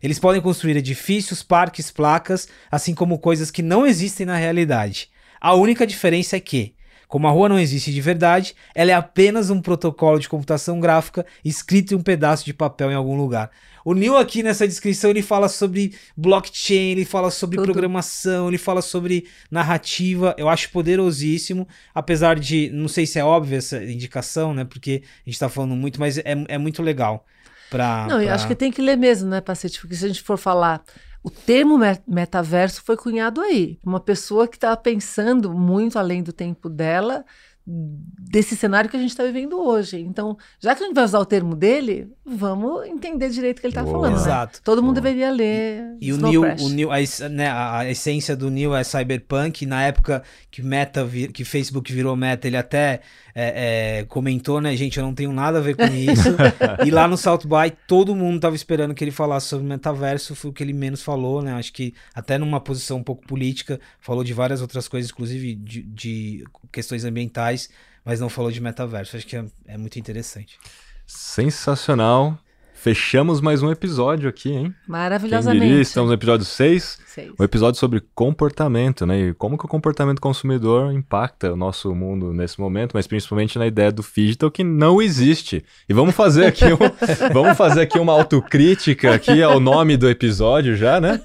[0.03, 5.11] Eles podem construir edifícios, parques, placas, assim como coisas que não existem na realidade.
[5.41, 6.75] A única diferença é que,
[7.11, 11.27] como a rua não existe de verdade, ela é apenas um protocolo de computação gráfica
[11.45, 13.51] escrito em um pedaço de papel em algum lugar.
[13.85, 17.73] O Neil aqui nessa descrição ele fala sobre blockchain, ele fala sobre Tudo.
[17.73, 20.35] programação, ele fala sobre narrativa.
[20.39, 24.65] Eu acho poderosíssimo, apesar de não sei se é óbvia essa indicação, né?
[24.65, 27.27] Porque a gente tá falando muito, mas é, é muito legal.
[27.71, 29.81] Pra, Não, eu pra- acho que tem que ler mesmo, né, Pacete?
[29.81, 30.83] Porque se a gente for falar,
[31.23, 33.79] o termo me- metaverso foi cunhado aí.
[33.85, 37.25] Uma pessoa que estava pensando muito além do tempo dela,
[37.67, 40.01] desse cenário que a gente está vivendo hoje.
[40.01, 43.67] Então, já que a gente vai usar o termo dele, vamos entender direito o que
[43.67, 44.15] ele está falando.
[44.15, 44.19] né?
[44.21, 44.61] Exato.
[44.65, 45.05] Todo mundo Boa.
[45.05, 45.97] deveria ler.
[46.01, 49.67] E o Snow Neil, o Neil a, né, a, essência do Neil é cyberpunk.
[49.67, 53.01] Na época que Meta, que Facebook virou Meta, ele até
[53.35, 56.29] é, é, comentou, né, gente, eu não tenho nada a ver com isso.
[56.85, 60.51] e lá no South by, todo mundo tava esperando que ele falasse sobre metaverso, foi
[60.51, 61.55] o que ele menos falou, né?
[61.55, 65.83] Acho que até numa posição um pouco política, falou de várias outras coisas, inclusive de,
[65.83, 67.71] de questões ambientais,
[68.05, 69.17] mas não falou de metaverso.
[69.17, 70.59] Acho que é, é muito interessante.
[71.07, 72.39] Sensacional.
[72.81, 74.75] Fechamos mais um episódio aqui, hein?
[74.89, 75.67] Maravilhosamente.
[75.67, 76.99] diria, estamos no episódio 6.
[77.05, 77.31] Seis.
[77.39, 79.21] Um episódio sobre comportamento, né?
[79.21, 83.67] E como que o comportamento consumidor impacta o nosso mundo nesse momento, mas principalmente na
[83.67, 85.63] ideia do digital que não existe.
[85.91, 86.79] E vamos fazer aqui um,
[87.35, 91.21] vamos fazer aqui uma autocrítica aqui ao nome do episódio já, né?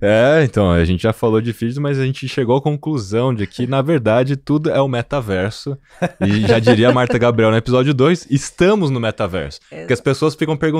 [0.00, 3.44] É, então, a gente já falou de digital, mas a gente chegou à conclusão de
[3.44, 5.76] que, na verdade, tudo é o metaverso.
[6.20, 9.58] E já diria a Marta Gabriel no episódio 2, estamos no metaverso.
[9.68, 10.75] Porque as pessoas ficam perguntando,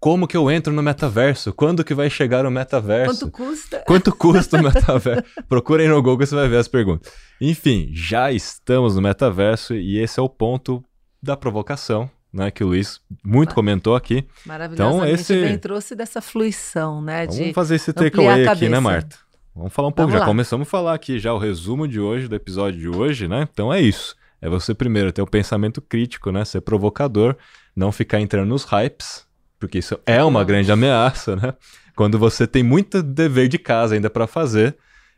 [0.00, 1.52] como que eu entro no metaverso?
[1.52, 3.30] Quando que vai chegar o metaverso?
[3.30, 3.84] Quanto custa?
[3.86, 5.22] Quanto custa o metaverso?
[5.48, 7.12] Procurem no Google, você vai ver as perguntas.
[7.40, 10.82] Enfim, já estamos no metaverso e esse é o ponto
[11.22, 12.50] da provocação, né?
[12.50, 14.26] Que o Luiz muito comentou aqui.
[14.44, 17.26] Maravilhosamente Então, esse- bem trouxe dessa fluição, né?
[17.26, 18.80] Vamos De fazer esse takeaway aqui, né.
[18.80, 19.16] Marta?
[19.54, 20.26] Vamos falar um pouco, Vamos já lá.
[20.26, 23.46] começamos a falar aqui já o resumo de hoje, do episódio de hoje, né?
[23.52, 24.16] Então é isso.
[24.40, 26.44] É você primeiro ter o pensamento crítico, né?
[26.44, 27.36] Ser provocador,
[27.74, 29.26] não ficar entrando nos hypes,
[29.58, 31.54] porque isso é uma grande ameaça, né?
[31.94, 34.76] Quando você tem muito dever de casa ainda para fazer,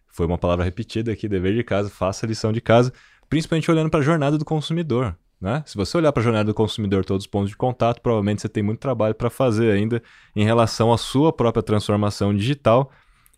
[0.08, 2.92] foi uma palavra repetida aqui, dever de casa, faça a lição de casa,
[3.28, 5.62] principalmente olhando para a jornada do consumidor, né?
[5.66, 8.48] Se você olhar para a jornada do consumidor, todos os pontos de contato, provavelmente você
[8.48, 10.02] tem muito trabalho para fazer ainda
[10.34, 12.90] em relação à sua própria transformação digital.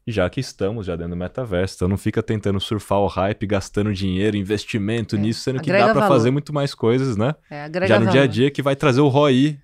[0.06, 3.92] Já que estamos já dentro do metaverso, então não fica tentando surfar o hype, gastando
[3.92, 6.14] dinheiro, investimento É, nisso, sendo que agrega dá para valor.
[6.16, 7.34] fazer muito mais coisas, né?
[7.50, 8.28] é, já no dia a valor.
[8.28, 9.58] dia que vai trazer o ROI,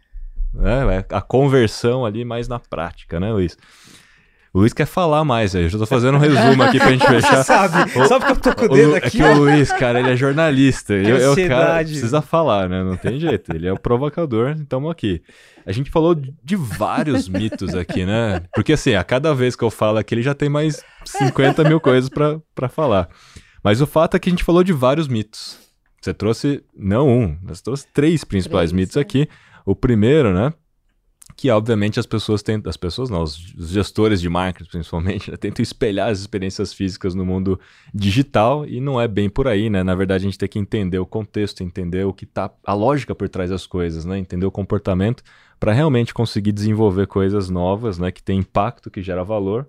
[0.52, 1.04] né?
[1.10, 3.56] A conversão ali mais na prática, né, Luiz?
[4.54, 5.62] O Luiz quer falar mais, aí.
[5.62, 7.42] eu já tô fazendo um resumo aqui pra gente fechar.
[7.42, 7.90] Sabe?
[8.06, 9.10] Só porque eu tô com o O dedo Lu- é aqui.
[9.12, 10.92] que o Luiz, cara, ele é jornalista.
[10.92, 12.84] Eu, eu, cara, precisa falar, né?
[12.84, 13.54] Não tem jeito.
[13.54, 15.22] Ele é o provocador, então aqui.
[15.64, 18.42] A gente falou de vários mitos aqui, né?
[18.54, 21.80] Porque assim, a cada vez que eu falo aqui, ele já tem mais 50 mil
[21.80, 23.08] coisas pra pra falar.
[23.64, 25.56] Mas o fato é que a gente falou de vários mitos.
[26.00, 29.00] Você trouxe, não um, você trouxe três principais Três, mitos é.
[29.00, 29.28] aqui.
[29.64, 30.52] O primeiro, né?
[31.42, 35.60] Que obviamente as pessoas tentam, as pessoas não, os gestores de marketing principalmente, né, tentam
[35.60, 37.58] espelhar as experiências físicas no mundo
[37.92, 39.82] digital e não é bem por aí, né?
[39.82, 43.12] Na verdade, a gente tem que entender o contexto, entender o que tá, a lógica
[43.12, 44.18] por trás das coisas, né?
[44.18, 45.24] Entender o comportamento
[45.58, 48.12] para realmente conseguir desenvolver coisas novas, né?
[48.12, 49.66] Que tem impacto, que gera valor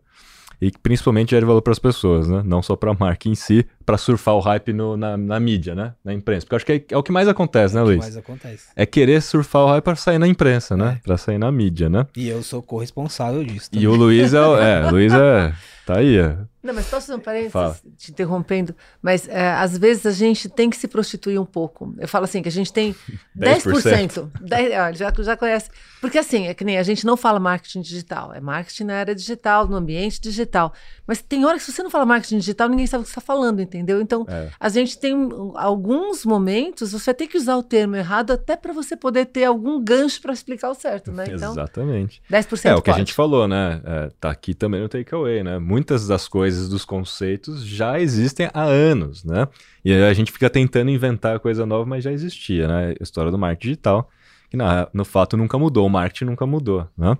[0.61, 2.41] e que principalmente gera valor para as pessoas, né?
[2.45, 5.75] Não só para a marca em si, para surfar o hype no, na, na, mídia,
[5.75, 5.93] né?
[6.03, 6.45] Na imprensa.
[6.45, 7.97] Porque eu acho que é, é, o que mais acontece, é né, Luiz?
[7.97, 8.67] É o que mais acontece.
[8.75, 10.97] É querer surfar o hype para sair na imprensa, né?
[10.99, 11.01] É.
[11.03, 12.05] Para sair na mídia, né?
[12.15, 13.71] E eu sou corresponsável disso.
[13.71, 13.83] Também.
[13.83, 15.53] E o Luiz é, é, o Luiz é,
[15.85, 16.37] tá aí, é.
[16.63, 17.77] Não, mas posso fazer um parênteses, Fala.
[17.97, 18.73] te interrompendo?
[19.01, 21.93] Mas é, às vezes a gente tem que se prostituir um pouco.
[21.97, 22.95] Eu falo assim, que a gente tem
[23.37, 23.73] 10%.
[23.83, 25.69] 10%, 10 já, já conhece.
[25.99, 28.33] Porque assim, é que nem a gente não fala marketing digital.
[28.33, 30.71] É marketing na era digital, no ambiente digital.
[31.05, 33.19] Mas tem hora que se você não fala marketing digital, ninguém sabe o que você
[33.19, 33.99] está falando, entendeu?
[33.99, 34.49] Então, é.
[34.57, 35.13] a gente tem
[35.55, 39.43] alguns momentos, você vai ter que usar o termo errado até para você poder ter
[39.43, 41.25] algum gancho para explicar o certo, né?
[41.27, 42.21] Então, Exatamente.
[42.31, 43.81] 10% É o que a gente falou, né?
[43.83, 45.59] É, tá aqui também no takeaway, né?
[45.59, 49.47] Muitas das coisas coisas, dos conceitos já existem há anos, né?
[49.83, 52.95] E a gente fica tentando inventar coisa nova, mas já existia, né?
[52.99, 54.09] A história do marketing digital,
[54.49, 57.17] que na, no fato nunca mudou, o marketing nunca mudou, né?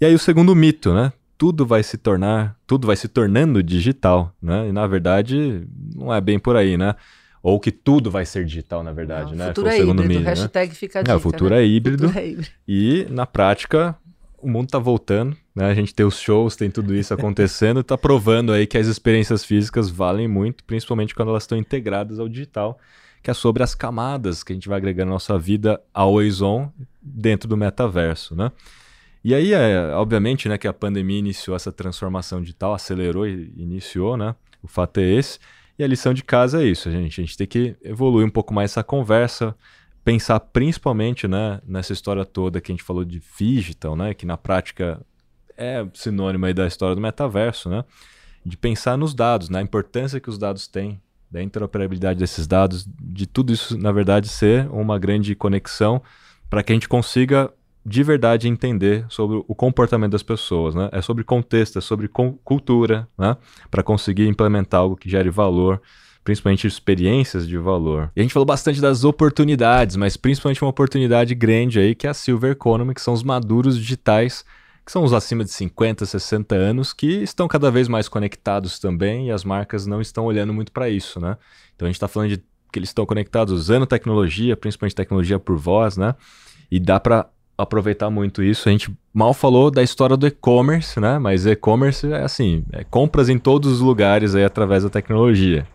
[0.00, 1.12] E aí o segundo mito, né?
[1.36, 4.68] Tudo vai se tornar, tudo vai se tornando digital, né?
[4.68, 6.94] E na verdade não é bem por aí, né?
[7.42, 9.46] Ou que tudo vai ser digital, na verdade, não, né?
[9.48, 10.74] Futuro é híbrido, mito, hashtag né?
[10.74, 11.62] fica a dica, é, o futuro, né?
[11.62, 12.50] é híbrido, futuro é híbrido.
[12.66, 13.96] E na prática
[14.40, 15.66] o mundo está voltando, né?
[15.66, 19.44] A gente tem os shows, tem tudo isso acontecendo, está provando aí que as experiências
[19.44, 22.78] físicas valem muito, principalmente quando elas estão integradas ao digital,
[23.20, 26.70] que é sobre as camadas que a gente vai agregar na nossa vida always on
[27.02, 28.52] dentro do metaverso, né?
[29.24, 34.16] E aí, é, obviamente, né, que a pandemia iniciou essa transformação digital, acelerou e iniciou,
[34.16, 34.36] né?
[34.62, 35.40] O fato é esse.
[35.76, 37.20] E a lição de casa é isso, gente.
[37.20, 39.56] A gente tem que evoluir um pouco mais essa conversa,
[40.04, 44.36] pensar principalmente né, nessa história toda que a gente falou de digital, né, que na
[44.36, 45.04] prática
[45.58, 47.84] é sinônimo aí da história do metaverso, né,
[48.46, 51.00] de pensar nos dados, na importância que os dados têm,
[51.30, 56.00] da interoperabilidade desses dados, de tudo isso, na verdade, ser uma grande conexão
[56.48, 57.52] para que a gente consiga
[57.84, 60.88] de verdade entender sobre o comportamento das pessoas, né?
[60.92, 63.36] É sobre contexto, é sobre cultura, né?
[63.70, 65.82] Para conseguir implementar algo que gere valor
[66.28, 68.12] principalmente experiências de valor.
[68.14, 72.10] E a gente falou bastante das oportunidades, mas principalmente uma oportunidade grande aí que é
[72.10, 74.44] a Silver Economy, que são os maduros digitais,
[74.88, 79.26] que são os acima de 50, 60 anos, que estão cada vez mais conectados também
[79.26, 81.36] e as marcas não estão olhando muito para isso, né?
[81.76, 82.38] Então a gente está falando de
[82.72, 86.14] que eles estão conectados usando tecnologia, principalmente tecnologia por voz, né?
[86.70, 87.26] E dá para
[87.58, 88.66] aproveitar muito isso.
[88.66, 91.18] A gente mal falou da história do e-commerce, né?
[91.18, 95.68] Mas e-commerce é assim, é compras em todos os lugares aí através da tecnologia.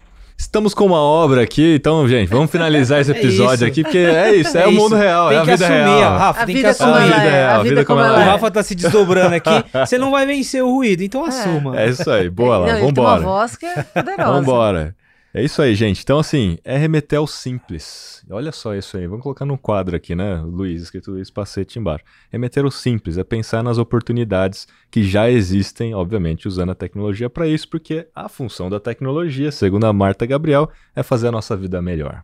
[0.44, 3.98] Estamos com uma obra aqui, então, gente, vamos finalizar esse é episódio é aqui, porque
[3.98, 6.18] é isso, é, é o mundo real, tem é a vida assumir, real.
[6.18, 6.92] Rafa, a tem que assumir.
[6.92, 8.28] A vida, é, a vida como ela é.
[8.28, 11.80] O Rafa tá se desdobrando aqui, você não vai vencer o ruído, então assuma.
[11.80, 13.20] É isso aí, boa lá, não, vambora.
[13.22, 14.32] Tem uma voz que é poderosa.
[14.32, 14.96] vambora.
[15.36, 16.04] É isso aí, gente.
[16.04, 18.24] Então, assim, é remeter ao simples.
[18.30, 19.08] Olha só isso aí.
[19.08, 20.36] Vamos colocar num quadro aqui, né?
[20.46, 22.06] Luiz, escrito Luiz Pacete embaixo.
[22.32, 27.48] Remeter ao simples é pensar nas oportunidades que já existem, obviamente, usando a tecnologia para
[27.48, 31.82] isso, porque a função da tecnologia, segundo a Marta Gabriel, é fazer a nossa vida
[31.82, 32.24] melhor.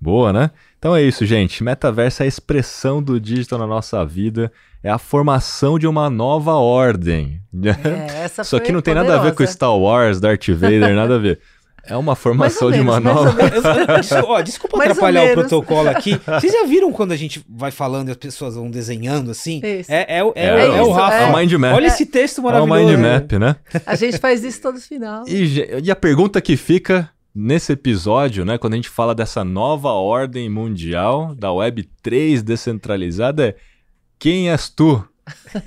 [0.00, 0.50] Boa, né?
[0.76, 1.62] Então é isso, gente.
[1.62, 6.54] Metaverso é a expressão do digital na nossa vida, é a formação de uma nova
[6.54, 7.40] ordem.
[7.62, 11.14] É, essa Isso aqui não tem nada a ver com Star Wars, Darth Vader, nada
[11.14, 11.40] a ver.
[11.86, 13.36] É uma formação de uma nova.
[14.26, 16.18] Ó, desculpa mais atrapalhar o protocolo aqui.
[16.40, 19.60] Vocês já viram quando a gente vai falando e as pessoas vão desenhando assim?
[19.62, 19.92] Isso.
[19.92, 21.14] É, é, é, é, é o Rafa.
[21.14, 21.74] É o mind map.
[21.74, 22.80] Olha esse texto maravilhoso.
[22.80, 23.56] É o mind map, né?
[23.84, 25.24] A gente faz isso todo final.
[25.28, 29.90] E, e a pergunta que fica nesse episódio, né, quando a gente fala dessa nova
[29.90, 33.56] ordem mundial da Web 3 descentralizada, é
[34.18, 35.04] quem és tu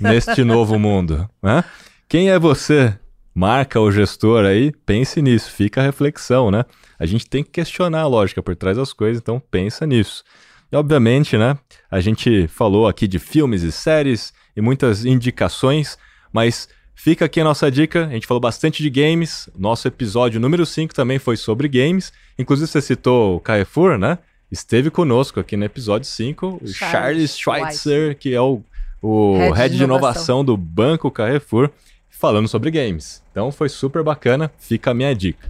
[0.00, 1.28] neste novo mundo?
[1.42, 1.62] Né?
[2.08, 2.98] Quem é você
[3.38, 6.64] marca o gestor aí, pense nisso, fica a reflexão, né?
[6.98, 10.24] A gente tem que questionar a lógica por trás das coisas, então pensa nisso.
[10.72, 11.56] E obviamente, né,
[11.88, 15.96] a gente falou aqui de filmes e séries e muitas indicações,
[16.32, 20.66] mas fica aqui a nossa dica, a gente falou bastante de games, nosso episódio número
[20.66, 24.18] 5 também foi sobre games, inclusive você citou o Carrefour, né?
[24.50, 28.64] Esteve conosco aqui no episódio 5, o Charles Schweitzer, que é o,
[29.00, 29.84] o head, head de inovação.
[29.84, 31.70] inovação do Banco Carrefour
[32.18, 33.22] falando sobre games.
[33.30, 35.48] Então foi super bacana, fica a minha dica.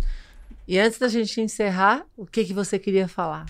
[0.66, 3.46] E antes da gente encerrar, o que, que você queria falar?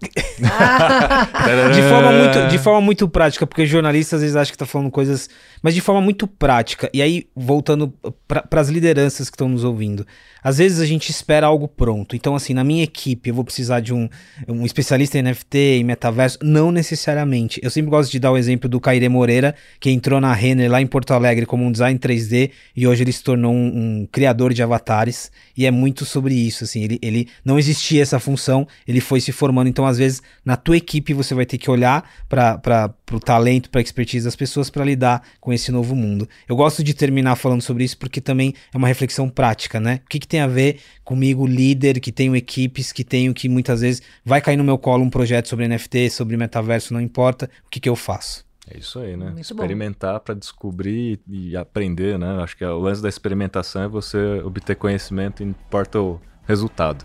[1.74, 4.90] de, forma muito, de forma muito prática, porque jornalistas às vezes acham que tá falando
[4.90, 5.28] coisas,
[5.62, 6.90] mas de forma muito prática.
[6.92, 7.92] E aí, voltando
[8.26, 10.06] para as lideranças que estão nos ouvindo.
[10.46, 12.14] Às vezes a gente espera algo pronto.
[12.14, 14.08] Então, assim, na minha equipe eu vou precisar de um,
[14.46, 16.38] um especialista em NFT, em metaverso.
[16.40, 17.58] Não necessariamente.
[17.64, 20.80] Eu sempre gosto de dar o exemplo do Caire Moreira, que entrou na Renner lá
[20.80, 24.54] em Porto Alegre como um design 3D e hoje ele se tornou um, um criador
[24.54, 25.32] de avatares.
[25.56, 26.84] E é muito sobre isso, assim.
[26.84, 29.68] Ele, ele não existia essa função, ele foi se formando.
[29.68, 33.80] Então, às vezes, na tua equipe você vai ter que olhar para o talento, para
[33.80, 36.28] a expertise das pessoas para lidar com esse novo mundo.
[36.48, 40.00] Eu gosto de terminar falando sobre isso porque também é uma reflexão prática, né?
[40.04, 43.80] O que, que tem a ver comigo, líder, que tenho equipes, que tenho que muitas
[43.80, 47.70] vezes vai cair no meu colo um projeto sobre NFT, sobre metaverso, não importa, o
[47.70, 48.46] que, que eu faço?
[48.68, 49.26] É isso aí, né?
[49.26, 52.42] Muito Experimentar para descobrir e aprender, né?
[52.42, 57.04] Acho que o lance da experimentação é você obter conhecimento, importa o resultado.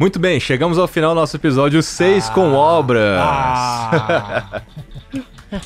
[0.00, 3.20] Muito bem, chegamos ao final do nosso episódio 6 ah, com obras.
[3.20, 4.62] Ah.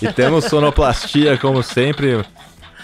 [0.03, 2.21] e temos sonoplastia, como sempre.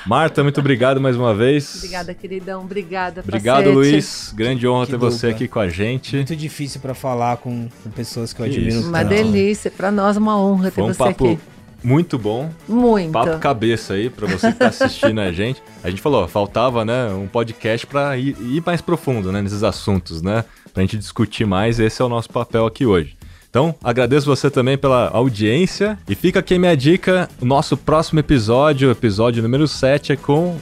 [0.07, 1.75] Marta, muito obrigado mais uma vez.
[1.79, 2.61] Obrigada, queridão.
[2.61, 3.73] Obrigada, Obrigado.
[3.73, 4.33] Luiz.
[4.33, 5.11] Grande honra que ter dupla.
[5.11, 6.15] você aqui com a gente.
[6.15, 8.89] Muito difícil para falar com, com, pessoas que eu admiro Isso.
[8.89, 9.73] Uma delícia.
[9.73, 11.39] Para nós, uma honra ter Foi um você papo aqui.
[11.83, 12.51] Muito bom.
[12.69, 13.13] Muito.
[13.13, 15.63] Papo cabeça aí para você que tá assistindo a gente.
[15.83, 20.23] A gente falou, faltava, né, um podcast para ir, ir, mais profundo, né, nesses assuntos,
[20.23, 21.81] né, pra gente discutir mais.
[21.81, 23.17] Esse é o nosso papel aqui hoje.
[23.49, 25.99] Então, agradeço você também pela audiência.
[26.09, 30.57] E fica aqui minha dica: o nosso próximo episódio, episódio número 7, é com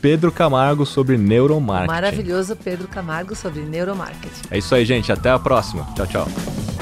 [0.00, 1.92] Pedro Camargo sobre neuromarketing.
[1.92, 4.42] Maravilhoso Pedro Camargo sobre neuromarketing.
[4.50, 5.10] É isso aí, gente.
[5.10, 5.86] Até a próxima.
[5.96, 6.77] Tchau, tchau.